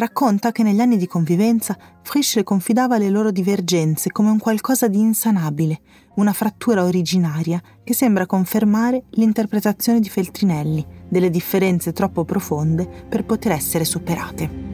racconta 0.00 0.50
che 0.50 0.62
negli 0.62 0.80
anni 0.80 0.96
di 0.96 1.06
convivenza 1.06 1.76
Frisch 2.02 2.42
confidava 2.42 2.96
le 2.96 3.10
loro 3.10 3.30
divergenze 3.30 4.10
come 4.10 4.30
un 4.30 4.38
qualcosa 4.38 4.88
di 4.88 4.98
insanabile, 4.98 5.82
una 6.14 6.32
frattura 6.32 6.84
originaria 6.84 7.62
che 7.84 7.92
sembra 7.92 8.24
confermare 8.24 9.04
l'interpretazione 9.10 10.00
di 10.00 10.08
Feltrinelli 10.08 10.84
delle 11.06 11.28
differenze 11.28 11.92
troppo 11.92 12.24
profonde 12.24 12.88
per 13.08 13.24
poter 13.24 13.52
essere 13.52 13.84
superate. 13.84 14.68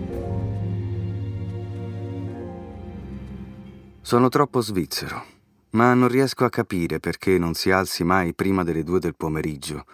Sono 4.00 4.28
troppo 4.28 4.61
svizzero, 4.61 5.25
ma 5.71 5.92
non 5.95 6.06
riesco 6.06 6.45
a 6.45 6.50
capire 6.50 7.00
perché 7.00 7.37
non 7.37 7.54
si 7.54 7.73
alzi 7.73 8.04
mai 8.04 8.33
prima 8.33 8.62
delle 8.62 8.85
due 8.85 9.00
del 9.00 9.16
pomeriggio 9.16 9.85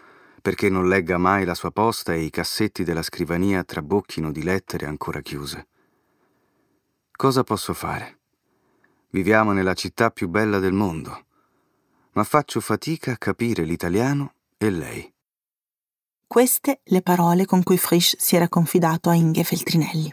perché 0.42 0.68
non 0.68 0.88
legga 0.88 1.16
mai 1.16 1.44
la 1.44 1.54
sua 1.54 1.70
posta 1.70 2.12
e 2.12 2.22
i 2.22 2.30
cassetti 2.30 2.82
della 2.82 3.02
scrivania 3.02 3.62
trabocchino 3.62 4.32
di 4.32 4.42
lettere 4.42 4.87
ancora 4.87 5.20
chiuse. 5.20 5.68
Cosa 7.12 7.44
posso 7.44 7.72
fare? 7.72 8.18
Viviamo 9.11 9.52
nella 9.52 9.75
città 9.75 10.11
più 10.11 10.28
bella 10.28 10.58
del 10.58 10.72
mondo, 10.72 11.26
ma 12.12 12.25
faccio 12.25 12.61
fatica 12.61 13.12
a 13.12 13.16
capire 13.16 13.62
l'italiano 13.62 14.34
e 14.58 14.70
lei. 14.70 15.14
Queste 16.26 16.80
le 16.84 17.02
parole 17.02 17.44
con 17.44 17.62
cui 17.62 17.78
Frisch 17.78 18.16
si 18.18 18.34
era 18.34 18.49
confidato 18.49 19.11
a 19.11 19.14
Inge 19.14 19.44
Feltrinelli. 19.44 20.12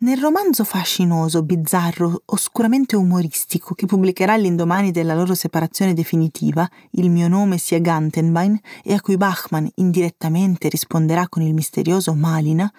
Nel 0.00 0.16
romanzo 0.16 0.62
fascinoso, 0.62 1.42
bizzarro, 1.42 2.22
oscuramente 2.26 2.94
umoristico 2.94 3.74
che 3.74 3.86
pubblicherà 3.86 4.36
l'indomani 4.36 4.92
della 4.92 5.12
loro 5.12 5.34
separazione 5.34 5.92
definitiva, 5.92 6.70
Il 6.90 7.10
mio 7.10 7.26
nome 7.26 7.58
sia 7.58 7.80
Gantenbein, 7.80 8.56
e 8.84 8.94
a 8.94 9.00
cui 9.00 9.16
Bachmann 9.16 9.66
indirettamente 9.74 10.68
risponderà 10.68 11.28
con 11.28 11.42
il 11.42 11.52
misterioso 11.52 12.14
Malina, 12.14 12.72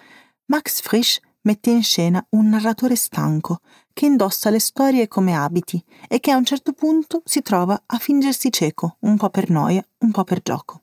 Max 0.46 0.80
Frisch 0.80 1.20
mette 1.42 1.68
in 1.68 1.82
scena 1.82 2.24
un 2.30 2.48
narratore 2.48 2.96
stanco 2.96 3.60
che 3.92 4.06
indossa 4.06 4.48
le 4.48 4.58
storie 4.58 5.06
come 5.06 5.34
abiti 5.34 5.84
e 6.08 6.20
che 6.20 6.30
a 6.30 6.38
un 6.38 6.46
certo 6.46 6.72
punto 6.72 7.20
si 7.26 7.42
trova 7.42 7.82
a 7.84 7.98
fingersi 7.98 8.50
cieco, 8.50 8.96
un 9.00 9.18
po' 9.18 9.28
per 9.28 9.50
noia, 9.50 9.86
un 9.98 10.10
po' 10.10 10.24
per 10.24 10.40
gioco. 10.40 10.80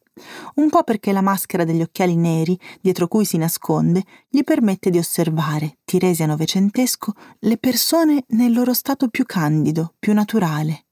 Un 0.56 0.70
po' 0.70 0.84
perché 0.84 1.12
la 1.12 1.22
maschera 1.22 1.64
degli 1.64 1.82
occhiali 1.82 2.16
neri, 2.16 2.58
dietro 2.82 3.08
cui 3.08 3.26
si 3.26 3.38
nasconde, 3.38 4.04
gli 4.30 4.44
permette 4.44 4.90
di 4.90 4.98
osservare, 4.98 5.78
tiresi 5.84 6.24
a 6.24 6.28
novecentesco, 6.28 7.14
le 7.40 7.58
persone 7.58 8.24
nel 8.30 8.54
loro 8.54 8.74
stato 8.74 9.08
più 9.10 9.26
candido, 9.26 9.94
più 10.00 10.14
naturale, 10.14 10.86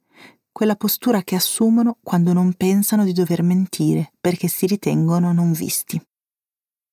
quella 0.55 0.77
postura 0.77 1.21
che 1.21 1.35
assumono 1.35 1.97
quando 2.01 2.31
non 2.31 2.53
pensano 2.53 3.03
di 3.03 3.11
dover 3.11 3.43
mentire 3.43 4.13
perché 4.21 4.47
si 4.47 4.65
ritengono 4.65 5.33
non 5.33 5.51
visti. 5.51 6.01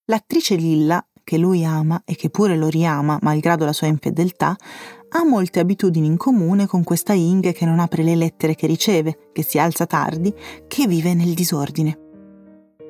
L'attrice 0.07 0.57
Lilla, 0.57 1.07
che 1.23 1.39
lui 1.39 1.65
ama 1.65 2.03
e 2.05 2.17
che 2.17 2.29
pure 2.29 2.57
lo 2.57 2.67
riama 2.67 3.19
malgrado 3.23 3.65
la 3.65 3.73
sua 3.73 3.87
infedeltà, 3.87 4.57
ha 5.11 5.25
molte 5.25 5.61
abitudini 5.61 6.09
in 6.09 6.17
comune 6.17 6.67
con 6.67 6.83
questa 6.83 7.12
Inge 7.12 7.53
che 7.53 7.65
non 7.65 7.79
apre 7.79 8.03
le 8.03 8.17
lettere 8.17 8.57
che 8.57 8.67
riceve, 8.67 9.31
che 9.33 9.45
si 9.45 9.61
alza 9.61 9.87
tardi, 9.87 10.35
che 10.67 10.89
vive 10.89 11.15
nel 11.15 11.33
disordine. 11.33 12.02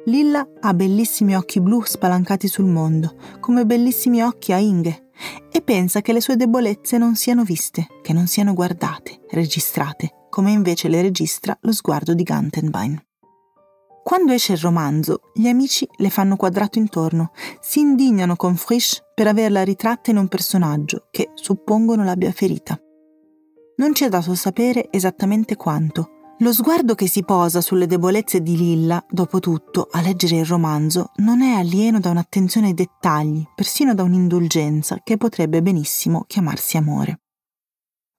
Lilla 0.06 0.46
ha 0.60 0.74
bellissimi 0.74 1.36
occhi 1.36 1.60
blu 1.60 1.82
spalancati 1.82 2.48
sul 2.48 2.64
mondo, 2.64 3.14
come 3.38 3.64
bellissimi 3.64 4.22
occhi 4.22 4.52
a 4.52 4.58
Inge, 4.58 5.10
e 5.50 5.62
pensa 5.62 6.00
che 6.00 6.12
le 6.12 6.20
sue 6.20 6.36
debolezze 6.36 6.98
non 6.98 7.14
siano 7.14 7.44
viste, 7.44 7.86
che 8.02 8.12
non 8.12 8.26
siano 8.26 8.52
guardate, 8.52 9.20
registrate, 9.30 10.26
come 10.28 10.50
invece 10.50 10.88
le 10.88 11.02
registra 11.02 11.56
lo 11.60 11.72
sguardo 11.72 12.14
di 12.14 12.24
Gantenbein. 12.24 13.00
Quando 14.02 14.32
esce 14.32 14.54
il 14.54 14.58
romanzo, 14.58 15.30
gli 15.32 15.46
amici 15.46 15.86
le 15.98 16.10
fanno 16.10 16.34
quadrato 16.34 16.78
intorno, 16.78 17.30
si 17.60 17.78
indignano 17.78 18.34
con 18.34 18.56
Frisch 18.56 19.00
per 19.14 19.28
averla 19.28 19.62
ritratta 19.62 20.10
in 20.10 20.16
un 20.16 20.26
personaggio 20.26 21.06
che 21.12 21.30
suppongono 21.34 22.02
l'abbia 22.02 22.32
ferita. 22.32 22.76
Non 23.76 23.94
ci 23.94 24.04
è 24.04 24.08
dato 24.08 24.34
sapere 24.34 24.88
esattamente 24.90 25.54
quanto. 25.54 26.21
Lo 26.42 26.52
sguardo 26.52 26.96
che 26.96 27.06
si 27.06 27.22
posa 27.22 27.60
sulle 27.60 27.86
debolezze 27.86 28.42
di 28.42 28.56
Lilla, 28.56 29.04
dopo 29.08 29.38
tutto, 29.38 29.86
a 29.88 30.00
leggere 30.00 30.38
il 30.38 30.44
romanzo, 30.44 31.12
non 31.18 31.40
è 31.40 31.54
alieno 31.54 32.00
da 32.00 32.10
un'attenzione 32.10 32.66
ai 32.66 32.74
dettagli, 32.74 33.46
persino 33.54 33.94
da 33.94 34.02
un'indulgenza 34.02 35.02
che 35.04 35.16
potrebbe 35.18 35.62
benissimo 35.62 36.24
chiamarsi 36.26 36.76
amore. 36.76 37.20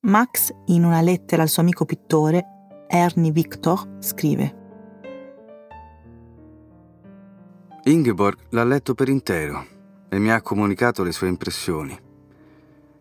Max, 0.05 0.53
in 0.67 0.85
una 0.85 1.01
lettera 1.01 1.41
al 1.41 1.49
suo 1.49 1.63
amico 1.63 1.83
pittore, 1.83 2.45
Ernie 2.87 3.31
Victor, 3.31 3.97
scrive 3.99 4.61
Ingeborg 7.83 8.37
l'ha 8.51 8.63
letto 8.63 8.93
per 8.93 9.09
intero 9.09 9.65
e 10.07 10.17
mi 10.17 10.31
ha 10.31 10.41
comunicato 10.41 11.03
le 11.03 11.11
sue 11.11 11.27
impressioni. 11.27 11.99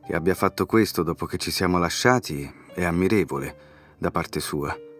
Che 0.05 0.15
abbia 0.17 0.35
fatto 0.35 0.67
questo 0.67 1.05
dopo 1.05 1.27
che 1.27 1.39
ci 1.39 1.53
siamo 1.53 1.79
lasciati 1.79 2.53
è 2.75 2.83
ammirevole 2.83 3.57
da 3.99 4.11
parte 4.11 4.41
sua 4.41 4.91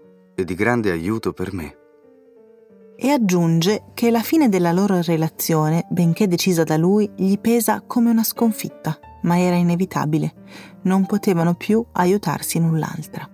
e 0.43 0.45
di 0.45 0.55
grande 0.55 0.91
aiuto 0.91 1.33
per 1.33 1.53
me. 1.53 1.77
E 2.97 3.11
aggiunge 3.11 3.87
che 3.95 4.11
la 4.11 4.21
fine 4.21 4.49
della 4.49 4.73
loro 4.73 5.01
relazione, 5.01 5.87
benché 5.91 6.29
decisa 6.29 6.63
da 6.63 6.77
lui, 6.77 7.11
gli 7.17 7.39
pesa 7.39 7.83
come 7.85 8.11
una 8.11 8.23
sconfitta 8.23 8.99
ma 9.23 9.39
era 9.39 9.57
inevitabile. 9.57 10.35
Non 10.83 11.07
potevano 11.07 11.55
più 11.55 11.85
aiutarsi 11.93 12.59
null'altra. 12.59 13.29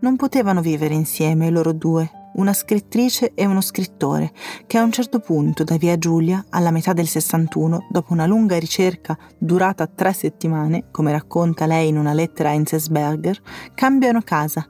Non 0.00 0.16
potevano 0.16 0.60
vivere 0.60 0.94
insieme 0.94 1.50
loro 1.50 1.72
due, 1.72 2.10
una 2.34 2.52
scrittrice 2.52 3.32
e 3.34 3.46
uno 3.46 3.60
scrittore, 3.60 4.32
che 4.66 4.76
a 4.76 4.82
un 4.82 4.92
certo 4.92 5.20
punto, 5.20 5.64
da 5.64 5.76
via 5.76 5.96
Giulia, 5.96 6.44
alla 6.50 6.70
metà 6.70 6.92
del 6.92 7.06
61, 7.06 7.86
dopo 7.90 8.12
una 8.12 8.26
lunga 8.26 8.58
ricerca 8.58 9.16
durata 9.38 9.86
tre 9.86 10.12
settimane, 10.12 10.90
come 10.90 11.12
racconta 11.12 11.66
lei 11.66 11.88
in 11.88 11.96
una 11.96 12.12
lettera 12.12 12.50
a 12.50 12.54
Enzensberger, 12.54 13.40
cambiano 13.74 14.20
casa 14.22 14.68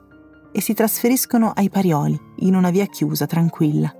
e 0.55 0.61
si 0.61 0.73
trasferiscono 0.73 1.51
ai 1.53 1.69
Parioli, 1.69 2.17
in 2.37 2.55
una 2.55 2.69
via 2.69 2.85
chiusa, 2.85 3.25
tranquilla. 3.25 3.93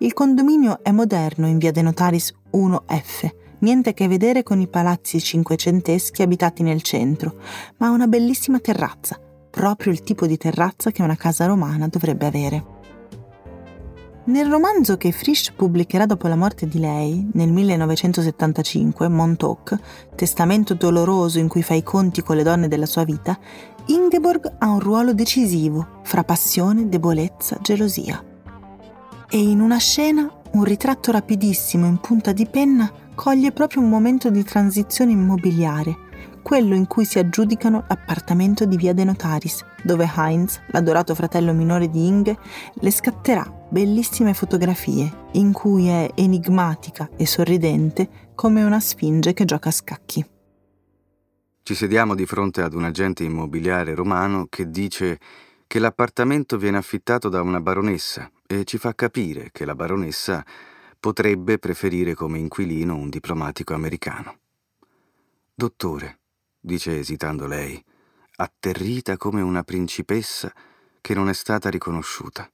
Il 0.00 0.12
condominio 0.12 0.82
è 0.82 0.90
moderno 0.90 1.46
in 1.46 1.56
via 1.56 1.72
De 1.72 1.80
Notaris 1.80 2.30
1F, 2.52 3.30
niente 3.60 3.88
a 3.88 3.92
che 3.94 4.06
vedere 4.06 4.42
con 4.42 4.60
i 4.60 4.68
palazzi 4.68 5.18
cinquecenteschi 5.18 6.20
abitati 6.20 6.62
nel 6.62 6.82
centro, 6.82 7.40
ma 7.78 7.88
una 7.88 8.06
bellissima 8.06 8.58
terrazza, 8.58 9.18
proprio 9.48 9.92
il 9.92 10.02
tipo 10.02 10.26
di 10.26 10.36
terrazza 10.36 10.90
che 10.90 11.00
una 11.00 11.16
casa 11.16 11.46
romana 11.46 11.88
dovrebbe 11.88 12.26
avere. 12.26 12.75
Nel 14.26 14.50
romanzo 14.50 14.96
che 14.96 15.12
Frisch 15.12 15.52
pubblicherà 15.54 16.04
dopo 16.04 16.26
la 16.26 16.34
morte 16.34 16.66
di 16.66 16.80
lei, 16.80 17.28
nel 17.34 17.52
1975, 17.52 19.06
Montauk, 19.06 19.78
testamento 20.16 20.74
doloroso 20.74 21.38
in 21.38 21.46
cui 21.46 21.62
fa 21.62 21.74
i 21.74 21.84
conti 21.84 22.22
con 22.22 22.34
le 22.34 22.42
donne 22.42 22.66
della 22.66 22.86
sua 22.86 23.04
vita, 23.04 23.38
Ingeborg 23.86 24.56
ha 24.58 24.68
un 24.68 24.80
ruolo 24.80 25.14
decisivo 25.14 26.00
fra 26.02 26.24
passione, 26.24 26.88
debolezza, 26.88 27.58
gelosia. 27.62 28.20
E 29.28 29.38
in 29.38 29.60
una 29.60 29.78
scena, 29.78 30.28
un 30.54 30.64
ritratto 30.64 31.12
rapidissimo 31.12 31.86
in 31.86 31.98
punta 31.98 32.32
di 32.32 32.46
penna 32.46 32.90
coglie 33.14 33.52
proprio 33.52 33.80
un 33.80 33.88
momento 33.88 34.28
di 34.28 34.42
transizione 34.42 35.12
immobiliare, 35.12 36.05
quello 36.46 36.76
in 36.76 36.86
cui 36.86 37.04
si 37.04 37.18
aggiudicano 37.18 37.86
l'appartamento 37.88 38.66
di 38.66 38.76
Via 38.76 38.92
De 38.92 39.02
Notaris, 39.02 39.64
dove 39.82 40.08
Heinz, 40.16 40.60
l'adorato 40.68 41.12
fratello 41.16 41.52
minore 41.52 41.90
di 41.90 42.06
Inge, 42.06 42.38
le 42.74 42.92
scatterà 42.92 43.66
bellissime 43.68 44.32
fotografie 44.32 45.24
in 45.32 45.52
cui 45.52 45.88
è 45.88 46.08
enigmatica 46.14 47.10
e 47.16 47.26
sorridente 47.26 48.30
come 48.36 48.62
una 48.62 48.78
sfinge 48.78 49.32
che 49.32 49.44
gioca 49.44 49.70
a 49.70 49.72
scacchi. 49.72 50.24
Ci 51.64 51.74
sediamo 51.74 52.14
di 52.14 52.26
fronte 52.26 52.62
ad 52.62 52.74
un 52.74 52.84
agente 52.84 53.24
immobiliare 53.24 53.96
romano 53.96 54.46
che 54.48 54.70
dice 54.70 55.18
che 55.66 55.80
l'appartamento 55.80 56.58
viene 56.58 56.76
affittato 56.76 57.28
da 57.28 57.42
una 57.42 57.60
baronessa 57.60 58.30
e 58.46 58.62
ci 58.62 58.78
fa 58.78 58.94
capire 58.94 59.48
che 59.50 59.64
la 59.64 59.74
baronessa 59.74 60.44
potrebbe 61.00 61.58
preferire 61.58 62.14
come 62.14 62.38
inquilino 62.38 62.94
un 62.94 63.08
diplomatico 63.08 63.74
americano. 63.74 64.36
Dottore, 65.52 66.18
dice 66.66 66.98
esitando 66.98 67.46
lei, 67.46 67.82
atterrita 68.38 69.16
come 69.16 69.40
una 69.40 69.62
principessa 69.62 70.52
che 71.00 71.14
non 71.14 71.28
è 71.28 71.32
stata 71.32 71.70
riconosciuta. 71.70 72.50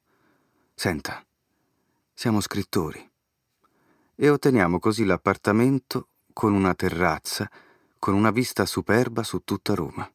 Senta, 0.74 1.24
siamo 2.12 2.42
scrittori 2.42 3.10
e 4.14 4.28
otteniamo 4.28 4.78
così 4.78 5.04
l'appartamento 5.04 6.08
con 6.34 6.52
una 6.52 6.74
terrazza, 6.74 7.50
con 7.98 8.12
una 8.12 8.30
vista 8.30 8.66
superba 8.66 9.22
su 9.22 9.40
tutta 9.44 9.74
Roma. 9.74 10.10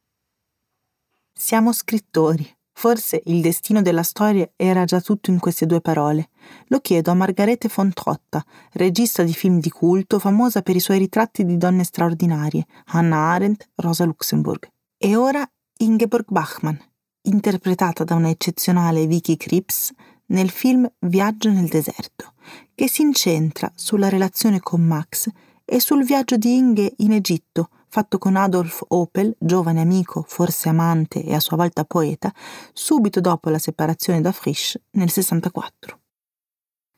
Siamo 1.34 1.74
scrittori, 1.74 2.57
Forse 2.80 3.24
il 3.26 3.42
destino 3.42 3.82
della 3.82 4.04
storia 4.04 4.48
era 4.56 4.86
già 4.86 5.02
tutto 5.02 5.32
in 5.32 5.40
queste 5.40 5.66
due 5.66 5.82
parole. 5.82 6.30
Lo 6.68 6.80
chiedo 6.80 7.10
a 7.10 7.16
Margarete 7.16 7.72
von 7.74 7.92
Trotta, 7.92 8.46
regista 8.74 9.24
di 9.24 9.34
film 9.34 9.60
di 9.60 9.72
culto 9.72 10.20
famosa 10.20 10.62
per 10.62 10.76
i 10.76 10.80
suoi 10.80 11.00
ritratti 11.00 11.44
di 11.44 11.58
donne 11.58 11.84
straordinarie, 11.84 12.68
Hannah 12.86 13.32
Arendt, 13.32 13.68
Rosa 13.78 14.06
Luxemburg. 14.06 14.70
E 14.96 15.16
ora 15.16 15.44
Ingeborg 15.78 16.26
Bachmann, 16.28 16.76
interpretata 17.24 18.04
da 18.04 18.14
una 18.14 18.30
eccezionale 18.30 19.08
Vicky 19.08 19.38
Krieps 19.38 19.92
nel 20.28 20.52
film 20.52 20.88
Viaggio 21.00 21.50
nel 21.50 21.70
deserto, 21.70 22.34
che 22.76 22.88
si 22.88 23.02
incentra 23.02 23.72
sulla 23.74 24.08
relazione 24.08 24.60
con 24.60 24.82
Max 24.82 25.28
e 25.66 25.80
sul 25.80 26.06
viaggio 26.06 26.38
di 26.38 26.56
Inge 26.56 26.94
in 26.98 27.14
Egitto, 27.14 27.70
fatto 27.90 28.18
con 28.18 28.36
Adolf 28.36 28.84
Opel, 28.90 29.36
giovane 29.40 29.82
amico, 29.82 30.24
forse 30.28 30.70
amante 30.70 31.24
e 31.24 31.34
a 31.34 31.40
sua 31.40 31.58
volta 31.58 31.84
poeta, 31.84 32.32
subito 32.74 33.22
dopo 33.22 33.50
la 33.50 33.60
separazione 33.60 34.22
da 34.22 34.32
Frisch 34.32 34.80
nel 34.92 35.10
64. 35.10 36.00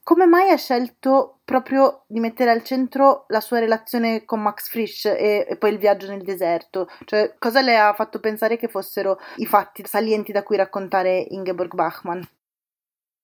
Come 0.03 0.25
mai 0.25 0.49
ha 0.49 0.57
scelto 0.57 1.41
proprio 1.45 2.05
di 2.07 2.19
mettere 2.19 2.49
al 2.49 2.63
centro 2.63 3.25
la 3.27 3.41
sua 3.41 3.59
relazione 3.59 4.25
con 4.25 4.41
Max 4.41 4.69
Frisch 4.69 5.05
e, 5.05 5.45
e, 5.47 5.55
poi 5.57 5.71
il 5.71 5.77
viaggio 5.77 6.07
nel 6.07 6.23
deserto? 6.23 6.89
Cioè, 7.05 7.35
cosa 7.37 7.61
le 7.61 7.77
ha 7.77 7.93
fatto 7.93 8.19
pensare 8.19 8.57
che 8.57 8.67
fossero 8.67 9.19
i 9.35 9.45
fatti 9.45 9.85
salienti 9.85 10.31
da 10.31 10.41
cui 10.41 10.57
raccontare 10.57 11.27
Ingeborg 11.29 11.75
Bachmann? 11.75 12.21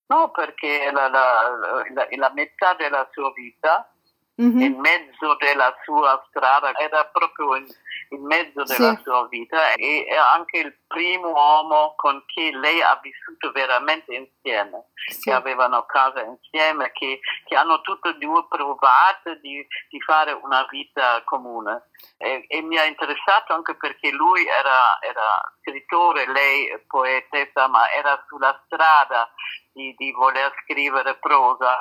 No, 0.07 0.29
perché 0.29 0.91
la, 0.91 1.07
la, 1.07 1.57
la, 1.91 2.07
la 2.15 2.31
metà 2.35 2.75
della 2.75 3.07
sua 3.11 3.31
vita 3.33 3.91
mm-hmm. 4.41 4.59
in 4.59 4.79
mezzo 4.79 5.35
della 5.39 5.73
sua 5.83 6.23
strada, 6.29 6.73
era 6.75 7.05
proprio 7.05 7.55
in, 7.55 7.65
in 8.09 8.25
mezzo 8.25 8.63
della 8.63 8.95
sì. 8.95 9.01
sua 9.03 9.27
vita 9.27 9.73
e 9.73 10.05
è 10.07 10.15
anche 10.15 10.59
il 10.59 10.77
primo 10.87 11.29
uomo 11.29 11.93
con 11.95 12.23
cui 12.33 12.51
lei 12.51 12.81
ha 12.81 12.99
vissuto 13.01 13.51
veramente 13.51 14.13
insieme, 14.13 14.85
sì. 15.07 15.21
che 15.21 15.31
avevano 15.31 15.85
casa 15.85 16.21
insieme, 16.21 16.91
che, 16.93 17.19
che 17.45 17.55
hanno 17.55 17.81
tutte 17.81 18.09
e 18.09 18.17
due 18.17 18.45
provato 18.47 19.35
di, 19.41 19.65
di 19.89 20.01
fare 20.01 20.31
una 20.31 20.65
vita 20.69 21.21
comune. 21.23 21.89
E, 22.17 22.45
e, 22.47 22.61
mi 22.61 22.77
ha 22.77 22.85
interessato 22.85 23.53
anche 23.53 23.75
perché 23.75 24.11
lui 24.11 24.45
era, 24.45 24.99
era 25.01 25.53
scrittore, 25.59 26.31
lei 26.31 26.67
poetessa, 26.87 27.67
ma 27.67 27.89
era 27.91 28.23
sulla 28.27 28.61
strada 28.65 29.29
di, 29.73 29.93
di 29.97 30.11
voler 30.11 30.53
scrivere 30.63 31.17
prosa 31.17 31.77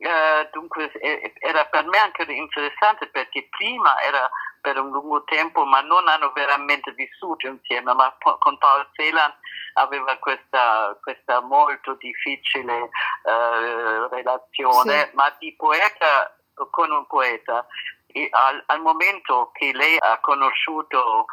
eh, 0.00 0.48
dunque 0.50 0.90
era 1.38 1.66
per 1.66 1.86
me 1.86 1.98
anche 1.98 2.22
interessante 2.22 3.06
perché 3.08 3.48
prima 3.50 4.00
era 4.00 4.30
per 4.60 4.78
un 4.78 4.90
lungo 4.90 5.24
tempo, 5.24 5.64
ma 5.64 5.80
non 5.80 6.08
hanno 6.08 6.32
veramente 6.32 6.92
vissuto 6.92 7.46
insieme, 7.46 7.92
ma 7.92 8.14
con 8.18 8.58
Paul 8.58 8.88
Celan 8.92 9.32
aveva 9.74 10.16
questa, 10.16 10.96
questa 11.02 11.40
molto 11.40 11.94
difficile 11.94 12.90
uh, 13.22 14.08
relazione, 14.10 15.08
sì. 15.08 15.16
ma 15.16 15.34
di 15.38 15.54
poeta 15.56 16.36
con 16.70 16.90
un 16.90 17.06
poeta. 17.06 17.66
Al, 18.30 18.62
al, 18.66 18.80
momento 18.80 19.50
che 19.52 19.70
lei 19.72 19.96
ha 19.98 20.18
conosciuto 20.18 21.26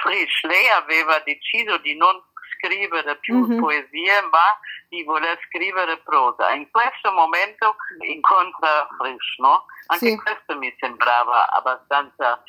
Frisch, 0.00 0.44
lei 0.44 0.68
aveva 0.68 1.18
deciso 1.20 1.78
di 1.78 1.96
non 1.96 2.22
scrivere 2.60 3.16
più 3.16 3.46
mm-hmm. 3.46 3.58
poesie, 3.58 4.20
ma 4.30 4.58
di 4.88 5.02
voler 5.02 5.38
scrivere 5.46 5.98
prosa. 5.98 6.52
In 6.52 6.70
questo 6.70 7.12
momento 7.12 7.76
incontra 8.06 8.88
Frisch, 8.98 9.38
no? 9.38 9.64
Anche 9.86 10.10
sì. 10.10 10.16
questo 10.16 10.56
mi 10.56 10.74
sembrava 10.78 11.50
abbastanza 11.50 12.42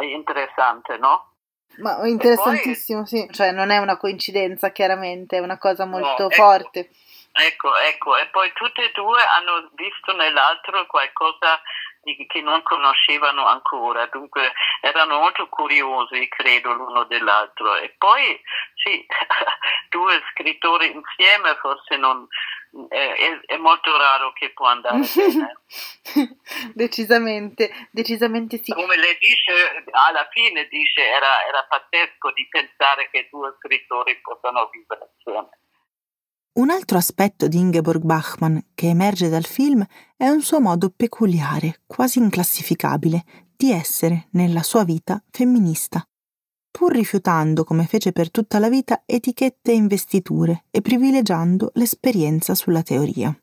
interessante, 0.00 0.96
no? 0.98 1.32
Ma 1.78 2.06
interessantissimo, 2.06 3.02
poi, 3.02 3.08
sì. 3.08 3.28
Cioè, 3.30 3.52
non 3.52 3.70
è 3.70 3.78
una 3.78 3.96
coincidenza, 3.96 4.70
chiaramente, 4.70 5.36
è 5.36 5.40
una 5.40 5.58
cosa 5.58 5.84
molto 5.84 6.24
no, 6.24 6.30
ecco, 6.30 6.42
forte. 6.42 6.90
Ecco, 7.32 7.76
ecco, 7.76 8.16
e 8.16 8.26
poi 8.28 8.50
tutte 8.52 8.84
e 8.84 8.92
due 8.92 9.20
hanno 9.22 9.70
visto 9.74 10.12
nell'altro 10.12 10.86
qualcosa 10.86 11.60
che 12.02 12.40
non 12.40 12.62
conoscevano 12.62 13.46
ancora, 13.46 14.06
dunque 14.06 14.52
erano 14.80 15.18
molto 15.18 15.48
curiosi, 15.48 16.28
credo, 16.28 16.72
l'uno 16.72 17.04
dell'altro. 17.04 17.76
E 17.76 17.94
poi 17.98 18.40
sì, 18.74 19.06
due 19.90 20.22
scrittori 20.32 20.86
insieme 20.86 21.56
forse 21.60 21.96
non, 21.96 22.26
è, 22.88 23.40
è, 23.46 23.56
molto 23.56 23.96
raro 23.96 24.32
che 24.32 24.50
può 24.50 24.66
andare 24.66 25.00
bene. 25.14 25.60
decisamente, 26.74 27.88
decisamente 27.90 28.58
sì. 28.62 28.72
Come 28.72 28.96
lei 28.96 29.16
dice, 29.18 29.84
alla 29.90 30.28
fine 30.30 30.66
dice, 30.68 31.06
era, 31.06 31.44
era 31.46 31.66
pazzesco 31.68 32.32
di 32.32 32.46
pensare 32.48 33.08
che 33.10 33.28
due 33.30 33.54
scrittori 33.58 34.20
possano 34.20 34.68
vivere 34.70 35.10
insieme. 35.16 35.50
Un 36.58 36.70
altro 36.70 36.98
aspetto 36.98 37.46
di 37.46 37.58
Ingeborg 37.58 38.02
Bachmann 38.02 38.58
che 38.74 38.88
emerge 38.88 39.28
dal 39.28 39.44
film 39.44 39.80
è 39.80 40.07
un 40.26 40.42
suo 40.42 40.60
modo 40.60 40.90
peculiare, 40.90 41.82
quasi 41.86 42.18
inclassificabile, 42.18 43.24
di 43.56 43.70
essere, 43.70 44.26
nella 44.32 44.62
sua 44.62 44.84
vita, 44.84 45.22
femminista, 45.30 46.04
pur 46.70 46.92
rifiutando, 46.92 47.64
come 47.64 47.86
fece 47.86 48.12
per 48.12 48.30
tutta 48.30 48.58
la 48.58 48.68
vita, 48.68 49.02
etichette 49.06 49.72
e 49.72 49.76
investiture 49.76 50.64
e 50.70 50.80
privilegiando 50.80 51.70
l'esperienza 51.74 52.54
sulla 52.54 52.82
teoria 52.82 53.36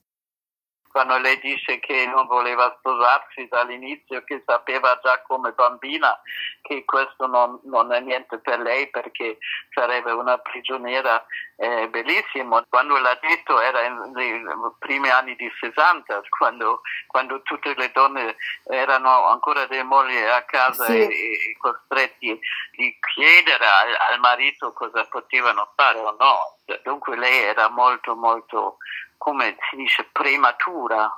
quando 0.96 1.18
lei 1.18 1.38
dice 1.42 1.80
che 1.80 2.08
non 2.08 2.26
voleva 2.26 2.74
sposarsi 2.80 3.50
dall'inizio, 3.50 4.24
che 4.24 4.42
sapeva 4.46 4.98
già 5.04 5.22
come 5.24 5.52
bambina 5.52 6.18
che 6.62 6.86
questo 6.86 7.28
non, 7.28 7.60
non 7.64 7.92
è 7.92 8.00
niente 8.00 8.38
per 8.38 8.60
lei 8.60 8.90
perché 8.90 9.38
sarebbe 9.74 10.14
una 10.14 10.38
prigioniera, 10.38 11.22
è 11.58 11.90
bellissimo. 11.90 12.64
Quando 12.70 12.98
l'ha 12.98 13.20
detto 13.22 13.60
era 13.60 13.82
nei 13.90 14.42
primi 14.80 15.10
anni 15.10 15.36
di 15.36 15.52
60, 15.60 16.22
quando, 16.30 16.80
quando 17.08 17.42
tutte 17.42 17.76
le 17.76 17.92
donne 17.92 18.38
erano 18.70 19.28
ancora 19.28 19.66
delle 19.66 19.84
mogli 19.84 20.16
a 20.16 20.44
casa 20.44 20.86
sì. 20.86 20.94
e, 20.94 21.08
e, 21.08 21.58
costretti 21.58 22.40
di 22.72 22.98
chiedere 23.14 23.66
al, 23.66 24.14
al 24.14 24.20
marito 24.22 24.72
cosa 24.72 25.04
potevano 25.08 25.74
fare 25.76 26.00
o 26.00 26.16
no. 26.18 26.40
Dunque 26.84 27.18
lei 27.18 27.44
era 27.44 27.68
molto 27.68 28.16
molto 28.16 28.78
come 29.18 29.56
si 29.70 29.78
dice, 29.78 30.10
prematura. 30.12 31.10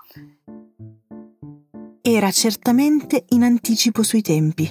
Era 2.02 2.32
certamente 2.32 3.26
in 3.30 3.44
anticipo 3.44 4.04
sui 4.04 4.22
tempi. 4.22 4.68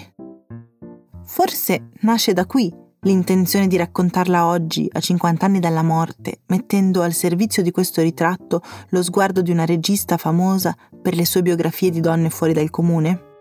Forse 1.25 1.91
nasce 2.01 2.33
da 2.33 2.47
qui 2.47 2.73
l'intenzione 3.07 3.69
di 3.69 3.77
raccontarla 3.77 4.47
oggi, 4.47 4.89
a 4.93 5.01
50 5.01 5.47
anni 5.47 5.61
dalla 5.61 5.83
morte, 5.83 6.41
mettendo 6.49 7.03
al 7.03 7.13
servizio 7.13 7.63
di 7.63 7.71
questo 7.71 8.03
ritratto 8.03 8.61
lo 8.91 9.03
sguardo 9.03 9.43
di 9.43 9.53
una 9.53 9.65
regista 9.65 10.17
famosa 10.17 10.75
per 11.01 11.15
le 11.15 11.25
sue 11.25 11.43
biografie 11.43 11.91
di 11.91 12.01
donne 12.01 12.31
fuori 12.31 12.53
dal 12.53 12.71
comune? 12.71 13.35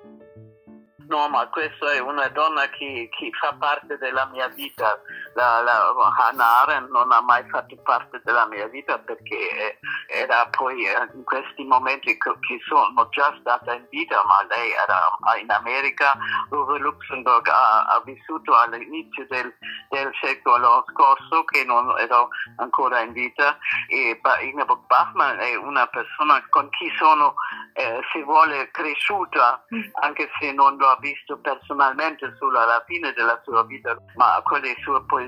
No, 1.07 1.29
ma 1.29 1.47
questa 1.49 1.93
è 1.93 1.99
una 1.99 2.27
donna 2.29 2.69
che, 2.69 3.09
che 3.09 3.29
fa 3.39 3.55
parte 3.57 3.97
della 3.97 4.27
mia 4.31 4.47
vita. 4.49 4.99
La, 5.35 5.61
la, 5.61 5.93
Hannah 6.17 6.61
Arendt 6.61 6.91
non 6.91 7.11
ha 7.11 7.19
mai 7.19 7.43
fatto 7.49 7.75
parte 7.83 8.21
della 8.23 8.47
mia 8.47 8.67
vita 8.67 8.97
perché 8.99 9.79
era 10.07 10.47
poi 10.47 10.85
eh, 10.85 11.09
in 11.13 11.25
questi 11.25 11.65
momenti 11.65 12.17
che 12.17 12.31
sono 12.65 13.09
già 13.09 13.35
stata 13.41 13.73
in 13.73 13.85
vita, 13.89 14.23
ma 14.23 14.45
lei 14.47 14.71
era 14.71 15.37
in 15.37 15.51
America, 15.51 16.13
dove 16.47 16.79
Luxemburg 16.79 17.45
ha, 17.49 17.83
ha 17.83 18.01
vissuto 18.05 18.55
all'inizio 18.55 19.25
del, 19.27 19.53
del, 19.89 20.09
secolo 20.21 20.85
scorso, 20.91 21.43
che 21.43 21.65
non 21.65 21.93
ero 21.99 22.29
ancora 22.55 23.01
in 23.01 23.11
vita. 23.11 23.57
E 23.89 24.17
Ingeborg 24.41 24.85
Bachmann 24.87 25.37
è 25.39 25.55
una 25.55 25.85
persona 25.87 26.41
con 26.49 26.69
chi 26.69 26.89
sono, 26.97 27.35
eh, 27.73 27.99
se 28.13 28.23
vuole, 28.23 28.71
cresciuta, 28.71 29.65
mm. 29.73 29.81
anche 30.01 30.29
se 30.39 30.53
non 30.53 30.77
l'ho 30.77 30.95
visto 31.01 31.37
personalmente 31.39 32.33
solo 32.39 32.57
alla 32.59 32.81
fine 32.87 33.11
della 33.11 33.39
sua 33.43 33.65
vita, 33.65 33.97
ma 34.15 34.41
con 34.45 34.61
le 34.61 34.75
sue 34.81 35.03
poesie 35.05 35.24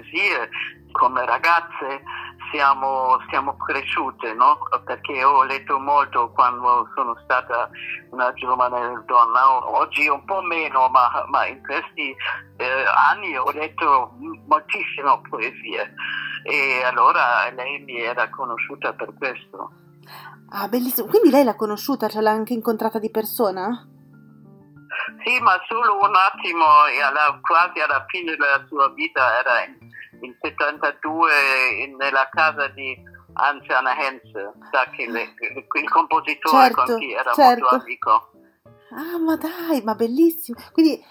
come 0.92 1.26
ragazze 1.26 2.02
siamo, 2.52 3.18
siamo 3.30 3.56
cresciute, 3.58 4.34
no? 4.34 4.58
perché 4.86 5.24
ho 5.24 5.44
letto 5.44 5.80
molto 5.80 6.32
quando 6.32 6.90
sono 6.96 7.16
stata 7.24 7.70
una 8.12 8.34
giovane 8.34 9.04
donna, 9.06 9.70
oggi 9.70 10.08
un 10.08 10.24
po' 10.26 10.42
meno, 10.42 10.88
ma, 10.90 11.26
ma 11.28 11.46
in 11.46 11.62
questi 11.62 12.16
eh, 12.58 12.84
anni 13.10 13.38
ho 13.38 13.52
letto 13.52 14.14
moltissime 14.48 15.20
poesie 15.30 15.94
e 16.44 16.84
allora 16.84 17.50
lei 17.52 17.80
mi 17.84 18.00
era 18.00 18.30
conosciuta 18.30 18.94
per 18.94 19.14
questo. 19.18 19.72
Ah, 20.50 20.68
bellissimo. 20.70 21.08
Quindi 21.08 21.30
lei 21.30 21.44
l'ha 21.44 21.56
conosciuta, 21.56 22.08
ce 22.08 22.22
l'ha 22.22 22.32
anche 22.32 22.54
incontrata 22.54 23.00
di 23.00 23.12
persona? 23.12 23.86
Sì, 25.24 25.40
ma 25.42 25.60
solo 25.68 26.00
un 26.00 26.16
attimo, 26.16 26.64
alla, 27.04 27.38
quasi 27.42 27.80
alla 27.82 28.06
fine 28.08 28.32
della 28.32 28.64
sua 28.68 28.90
vita, 28.94 29.40
era 29.40 29.66
in, 29.66 29.87
in 30.22 30.36
72 30.42 31.32
in, 31.86 31.96
nella 31.96 32.28
casa 32.32 32.68
di 32.70 32.96
Anziana 33.34 33.92
Henze, 33.98 34.54
le, 35.08 35.34
il 35.80 35.90
compositore 35.90 36.64
certo, 36.64 36.84
con 36.84 36.96
cui 36.96 37.14
era 37.14 37.34
certo. 37.34 37.68
molto 37.70 37.76
amico. 37.76 38.32
Ah, 38.92 39.20
ma 39.20 39.36
dai, 39.36 39.82
ma 39.84 39.96
bellissimo. 39.96 40.58
Quindi 40.72 41.04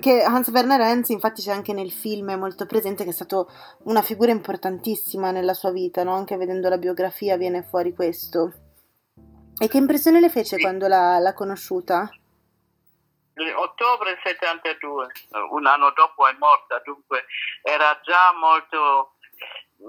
che 0.00 0.22
Hans 0.22 0.48
Werner 0.48 0.80
Henze 0.80 1.12
infatti 1.12 1.40
c'è 1.40 1.52
anche 1.52 1.72
nel 1.72 1.90
film, 1.90 2.30
è 2.30 2.36
molto 2.36 2.66
presente, 2.66 3.04
che 3.04 3.10
è 3.10 3.14
stato 3.14 3.48
una 3.84 4.02
figura 4.02 4.30
importantissima 4.30 5.30
nella 5.30 5.54
sua 5.54 5.70
vita, 5.70 6.02
no? 6.04 6.14
anche 6.14 6.36
vedendo 6.36 6.68
la 6.68 6.78
biografia 6.78 7.36
viene 7.36 7.62
fuori 7.62 7.94
questo. 7.94 8.52
E 9.58 9.68
che 9.68 9.78
impressione 9.78 10.20
le 10.20 10.28
fece 10.28 10.56
sì. 10.56 10.62
quando 10.62 10.86
l'ha, 10.86 11.18
l'ha 11.18 11.32
conosciuta? 11.32 12.10
Ottobre 13.56 14.18
72, 14.22 15.08
un 15.50 15.66
anno 15.66 15.90
dopo 15.90 16.26
è 16.26 16.34
morta, 16.38 16.80
dunque 16.84 17.26
era 17.62 17.98
già 18.02 18.32
molto 18.32 19.16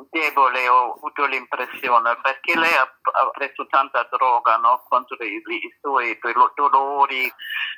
debole, 0.10 0.68
ho 0.68 0.94
avuto 0.94 1.26
l'impressione, 1.26 2.18
perché 2.22 2.58
lei 2.58 2.74
ha, 2.74 2.82
ha 2.82 3.30
preso 3.30 3.66
tanta 3.68 4.08
droga 4.12 4.58
no? 4.58 4.84
contro 4.88 5.16
i, 5.24 5.36
i 5.36 5.78
suoi 5.80 6.20
dolori, 6.56 7.32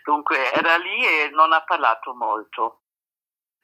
dunque 0.04 0.52
era 0.54 0.78
lì 0.78 1.06
e 1.06 1.30
non 1.32 1.54
ha 1.54 1.64
parlato 1.64 2.14
molto. 2.16 2.82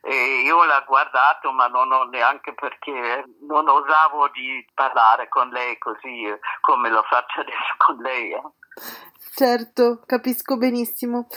E 0.02 0.41
io 0.44 0.63
l'ho 0.63 0.84
guardato, 0.86 1.52
ma 1.52 1.65
non 1.65 1.91
ho 1.91 2.04
neanche 2.04 2.54
perché 2.54 3.24
non 3.48 3.68
osavo 3.68 4.30
di 4.30 4.63
parlare 4.76 5.28
con 5.30 5.50
lei 5.50 5.80
così 5.80 6.32
come 6.62 6.89
lo 6.89 7.02
faccio 7.10 7.39
adesso 7.39 7.74
con 7.78 7.98
lei. 7.98 8.32
Eh. 8.32 8.41
Certo, 9.34 10.04
capisco 10.06 10.58
benissimo 10.58 11.28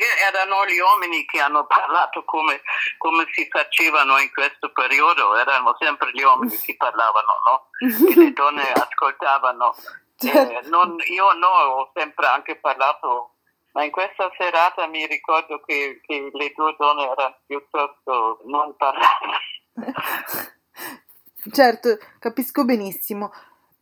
erano 0.00 0.66
gli 0.66 0.78
uomini 0.78 1.24
che 1.24 1.40
hanno 1.40 1.66
parlato 1.66 2.24
come, 2.24 2.62
come, 2.98 3.26
si 3.32 3.46
facevano 3.48 4.18
in 4.18 4.30
questo 4.32 4.72
periodo, 4.72 5.36
erano 5.36 5.76
sempre 5.78 6.10
gli 6.12 6.22
uomini 6.22 6.56
che 6.56 6.74
parlavano, 6.76 7.32
no? 7.44 7.68
E 7.78 8.14
le 8.14 8.32
donne 8.34 8.72
ascoltavano. 8.72 9.74
Eh, 10.20 10.60
non, 10.64 10.96
io 11.06 11.32
no, 11.34 11.46
ho 11.46 11.90
sempre 11.94 12.26
anche 12.26 12.56
parlato, 12.56 13.34
ma 13.72 13.84
in 13.84 13.90
questa 13.90 14.30
serata 14.36 14.86
mi 14.86 15.06
ricordo 15.06 15.60
che, 15.60 16.00
che 16.02 16.30
le 16.32 16.52
due 16.56 16.74
donne 16.78 17.10
erano 17.10 17.36
piuttosto 17.46 18.40
non 18.44 18.74
parlanti. 18.76 19.42
certo, 21.52 21.98
capisco 22.18 22.64
benissimo. 22.64 23.32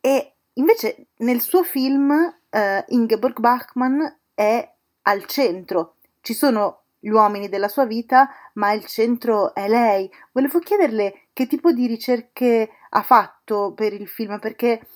E 0.01 0.35
invece 0.55 1.07
nel 1.19 1.41
suo 1.41 1.63
film 1.63 2.11
uh, 2.11 2.85
Ingeborg 2.89 3.39
Bachmann 3.39 4.03
è 4.35 4.69
al 5.03 5.27
centro 5.27 5.95
ci 6.23 6.33
sono 6.35 6.85
gli 6.99 7.11
uomini 7.11 7.49
della 7.49 7.69
sua 7.69 7.85
vita, 7.85 8.29
ma 8.55 8.73
il 8.73 8.87
centro 8.87 9.55
è 9.55 9.69
lei. 9.69 10.11
Volevo 10.31 10.61
chiederle 10.61 11.27
che 11.33 11.47
tipo 11.47 11.73
di 11.73 11.87
ricerche 11.87 12.71
ha 12.91 13.03
fatto 13.03 13.73
per 13.75 13.93
il 13.93 14.09
film, 14.09 14.39
perché 14.39 14.87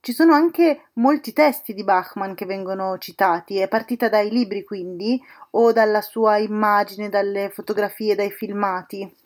ci 0.00 0.12
sono 0.12 0.34
anche 0.34 0.90
molti 0.94 1.32
testi 1.32 1.72
di 1.72 1.82
Bachmann 1.82 2.34
che 2.34 2.44
vengono 2.44 2.98
citati. 2.98 3.58
È 3.58 3.68
partita 3.68 4.10
dai 4.10 4.30
libri, 4.30 4.62
quindi, 4.62 5.18
o 5.52 5.72
dalla 5.72 6.02
sua 6.02 6.36
immagine, 6.36 7.08
dalle 7.08 7.48
fotografie, 7.48 8.14
dai 8.14 8.30
filmati? 8.30 9.22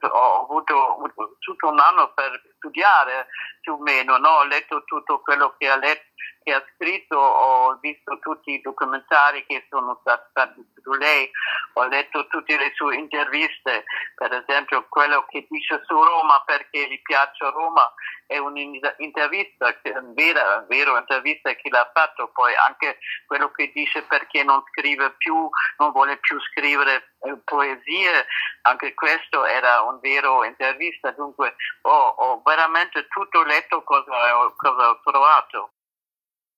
ho 0.00 0.42
avuto 0.42 1.10
tutto 1.38 1.68
un 1.68 1.78
anno 1.78 2.12
per 2.14 2.40
studiare 2.56 3.28
più 3.60 3.74
o 3.74 3.78
meno, 3.78 4.18
no? 4.18 4.28
ho 4.28 4.44
letto 4.44 4.84
tutto 4.84 5.20
quello 5.20 5.54
che 5.58 5.68
ha 5.68 5.76
letto 5.76 6.05
che 6.46 6.54
ha 6.54 6.64
scritto, 6.76 7.18
ho 7.18 7.76
visto 7.80 8.20
tutti 8.20 8.52
i 8.52 8.60
documentari 8.60 9.44
che 9.46 9.66
sono 9.68 9.98
stati 10.00 10.64
su 10.80 10.92
lei, 10.92 11.28
ho 11.72 11.86
letto 11.88 12.28
tutte 12.28 12.56
le 12.56 12.70
sue 12.76 12.94
interviste, 12.94 13.82
per 14.14 14.32
esempio 14.32 14.86
quello 14.88 15.26
che 15.28 15.44
dice 15.50 15.82
su 15.84 16.00
Roma 16.00 16.40
perché 16.46 16.86
gli 16.86 17.02
piace 17.02 17.50
Roma, 17.50 17.92
è 18.28 18.38
un'intervista, 18.38 19.74
vera, 20.14 20.64
vera 20.68 20.98
intervista 20.98 21.52
che 21.54 21.68
l'ha 21.68 21.90
fatto, 21.92 22.30
poi 22.32 22.54
anche 22.54 22.98
quello 23.26 23.50
che 23.50 23.72
dice 23.74 24.02
perché 24.02 24.44
non 24.44 24.62
scrive 24.70 25.14
più, 25.18 25.48
non 25.78 25.90
vuole 25.90 26.16
più 26.18 26.40
scrivere 26.52 27.14
eh, 27.22 27.36
poesie, 27.42 28.26
anche 28.62 28.94
questo 28.94 29.44
era 29.44 29.80
un 29.82 29.98
vero 29.98 30.44
intervista, 30.44 31.10
dunque 31.10 31.56
ho, 31.82 31.90
ho 31.90 32.42
veramente 32.44 33.08
tutto 33.08 33.42
letto 33.42 33.82
cosa, 33.82 34.12
cosa 34.56 34.90
ho 34.90 35.00
trovato 35.02 35.70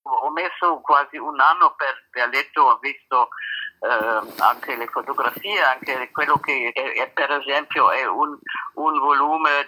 ho 0.08 0.30
messo 0.30 0.80
quasi 0.80 1.16
un 1.16 1.38
anno 1.40 1.74
per 1.76 2.06
aver 2.12 2.28
letto, 2.28 2.62
ho 2.62 2.78
visto 2.78 3.28
eh, 3.80 4.32
anche 4.38 4.76
le 4.76 4.86
fotografie, 4.88 5.62
anche 5.62 6.10
quello 6.10 6.38
che 6.38 6.72
è, 6.72 7.08
per 7.10 7.30
esempio 7.30 7.90
è 7.90 8.04
un, 8.06 8.36
un 8.74 8.98
volume 8.98 9.64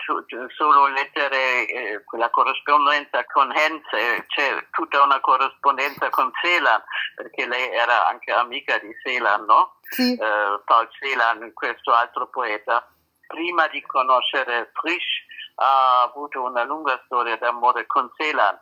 solo 0.57 0.87
lettere, 0.89 1.67
eh, 1.67 2.05
la 2.17 2.31
corrispondenza 2.31 3.25
con 3.27 3.53
Hens, 3.53 3.87
c'è 4.27 4.67
tutta 4.71 5.03
una 5.03 5.21
corrispondenza 5.21 6.11
con 6.11 6.31
Celan, 6.41 6.83
perché 7.15 7.47
lei 7.47 7.71
era 7.71 8.09
anche 8.09 8.33
amica 8.33 8.79
di 8.79 8.93
Celan, 9.03 9.45
no? 9.45 9.77
Sì. 9.83 10.15
Eh, 10.15 10.61
Paul 10.65 10.89
Celan, 10.93 11.53
questo 11.53 11.93
altro 11.93 12.29
poeta. 12.29 12.87
Prima 13.27 13.69
di 13.69 13.81
conoscere 13.83 14.73
Frisch 14.75 15.29
ha 15.57 16.03
avuto 16.03 16.43
una 16.43 16.65
lunga 16.65 17.01
storia 17.05 17.37
d'amore 17.37 17.87
con 17.87 18.11
Celan 18.17 18.59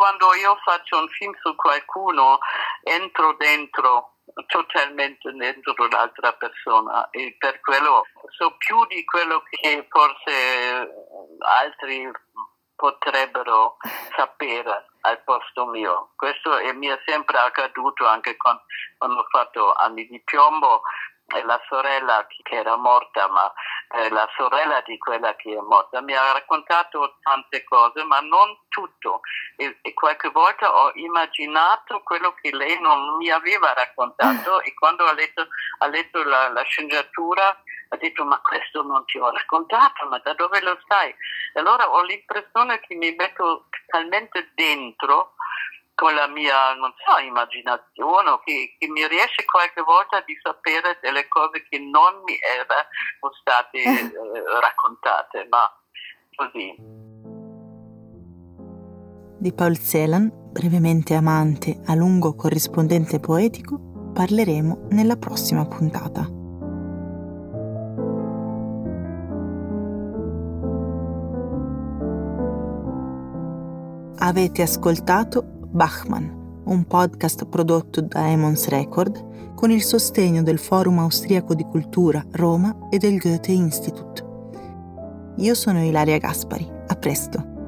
quando 0.00 0.32
io 0.32 0.56
faccio 0.64 0.98
un 0.98 1.08
film 1.08 1.34
su 1.42 1.54
qualcuno 1.54 2.38
entro 2.84 3.34
dentro 3.36 4.14
totalmente 4.46 5.30
dentro 5.32 5.74
l'altra 5.90 6.32
persona 6.32 7.10
e 7.10 7.36
per 7.38 7.60
quello 7.60 8.06
so 8.30 8.56
più 8.56 8.86
di 8.86 9.04
quello 9.04 9.42
che 9.42 9.86
forse 9.90 10.88
altri 11.40 12.10
potrebbero 12.74 13.76
sapere 14.16 14.86
al 15.02 15.22
posto 15.22 15.66
mio. 15.66 16.12
Questo 16.16 16.52
mi 16.72 16.86
è 16.86 16.98
sempre 17.04 17.36
accaduto 17.36 18.06
anche 18.06 18.38
quando 18.38 19.20
ho 19.20 19.26
fatto 19.28 19.74
anni 19.74 20.06
di 20.06 20.18
piombo 20.22 20.80
la 21.44 21.60
sorella 21.68 22.26
che 22.42 22.54
era 22.54 22.76
morta, 22.76 23.28
ma 23.28 23.52
eh, 23.92 24.10
la 24.10 24.28
sorella 24.36 24.82
di 24.84 24.98
quella 24.98 25.34
che 25.36 25.52
è 25.52 25.60
morta, 25.60 26.00
mi 26.00 26.14
ha 26.14 26.32
raccontato 26.32 27.16
tante 27.22 27.64
cose, 27.64 28.02
ma 28.04 28.20
non 28.20 28.58
tutto. 28.68 29.20
E, 29.56 29.78
e 29.82 29.94
qualche 29.94 30.30
volta 30.30 30.74
ho 30.74 30.90
immaginato 30.94 32.00
quello 32.02 32.34
che 32.34 32.54
lei 32.54 32.80
non 32.80 33.16
mi 33.16 33.30
aveva 33.30 33.72
raccontato 33.72 34.60
e 34.62 34.74
quando 34.74 35.06
ha 35.06 35.12
letto, 35.12 35.46
ha 35.78 35.86
letto 35.86 36.22
la, 36.22 36.48
la 36.48 36.62
sceneggiatura 36.62 37.62
ha 37.92 37.96
detto 37.96 38.24
ma 38.24 38.38
questo 38.40 38.82
non 38.82 39.04
ti 39.04 39.18
ho 39.18 39.30
raccontato, 39.30 40.06
ma 40.06 40.18
da 40.18 40.32
dove 40.34 40.60
lo 40.60 40.78
sai? 40.86 41.10
E 41.10 41.58
allora 41.58 41.90
ho 41.90 42.02
l'impressione 42.02 42.78
che 42.80 42.94
mi 42.94 43.12
metto 43.16 43.66
talmente 43.86 44.50
dentro 44.54 45.34
con 46.00 46.14
la 46.14 46.26
mia, 46.28 46.72
non 46.80 46.90
so, 47.04 47.22
immaginazione, 47.22 48.40
che, 48.46 48.74
che, 48.78 48.88
mi 48.88 49.06
riesce 49.06 49.44
qualche 49.44 49.82
volta 49.82 50.22
di 50.24 50.32
sapere 50.40 50.98
delle 51.02 51.28
cose 51.28 51.62
che 51.68 51.78
non 51.78 52.22
mi 52.24 52.38
erano 52.40 53.28
state 53.38 53.76
eh, 53.76 54.08
eh 54.08 54.60
raccontate, 54.60 55.46
ma 55.50 55.68
così. 56.34 56.74
Di 59.36 59.52
Paul 59.52 59.76
Celan, 59.76 60.30
brevemente 60.32 61.12
amante, 61.12 61.82
a 61.84 61.94
lungo 61.94 62.34
corrispondente 62.34 63.20
poetico, 63.20 64.10
parleremo 64.14 64.88
nella 64.92 65.16
prossima 65.16 65.66
puntata. 65.66 66.38
Avete 74.22 74.62
ascoltato 74.62 75.59
Bachmann, 75.72 76.28
un 76.64 76.84
podcast 76.84 77.46
prodotto 77.46 78.00
da 78.00 78.28
Emons 78.28 78.66
Record 78.66 79.54
con 79.54 79.70
il 79.70 79.82
sostegno 79.82 80.42
del 80.42 80.58
Forum 80.58 80.98
Austriaco 80.98 81.54
di 81.54 81.62
Cultura 81.62 82.24
Roma 82.32 82.88
e 82.90 82.98
del 82.98 83.18
Goethe 83.18 83.52
Institut. 83.52 84.26
Io 85.36 85.54
sono 85.54 85.84
Ilaria 85.84 86.18
Gaspari, 86.18 86.68
a 86.88 86.94
presto. 86.96 87.58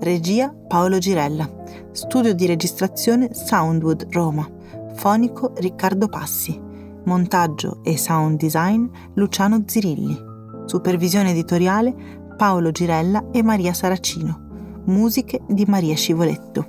Regia 0.00 0.52
Paolo 0.66 0.98
Girella, 0.98 1.48
studio 1.92 2.34
di 2.34 2.46
registrazione 2.46 3.32
Soundwood 3.32 4.08
Roma, 4.10 4.48
fonico 4.94 5.52
Riccardo 5.58 6.08
Passi, 6.08 6.60
montaggio 7.04 7.84
e 7.84 7.96
sound 7.96 8.36
design 8.36 8.84
Luciano 9.14 9.62
Zirilli, 9.64 10.26
supervisione 10.64 11.30
editoriale 11.30 12.17
Paolo 12.38 12.70
Girella 12.70 13.30
e 13.32 13.42
Maria 13.42 13.72
Saracino, 13.72 14.82
musiche 14.84 15.40
di 15.48 15.64
Maria 15.66 15.96
Scivoletto. 15.96 16.68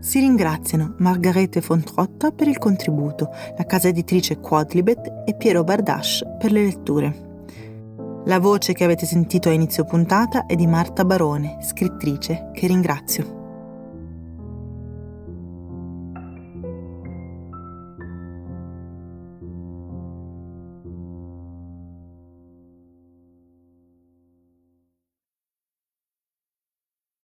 Si 0.00 0.18
ringraziano 0.18 0.94
Margarete 0.96 1.60
Fontrotta 1.60 2.30
per 2.30 2.48
il 2.48 2.56
contributo, 2.56 3.28
la 3.58 3.66
casa 3.66 3.88
editrice 3.88 4.38
Quadlibet 4.38 5.24
e 5.26 5.34
Piero 5.34 5.62
Bardash 5.62 6.24
per 6.38 6.52
le 6.52 6.64
letture. 6.64 7.26
La 8.24 8.40
voce 8.40 8.72
che 8.72 8.84
avete 8.84 9.04
sentito 9.04 9.50
a 9.50 9.52
inizio 9.52 9.84
puntata 9.84 10.46
è 10.46 10.54
di 10.54 10.66
Marta 10.66 11.04
Barone, 11.04 11.58
scrittrice, 11.60 12.48
che 12.54 12.66
ringrazio. 12.66 13.37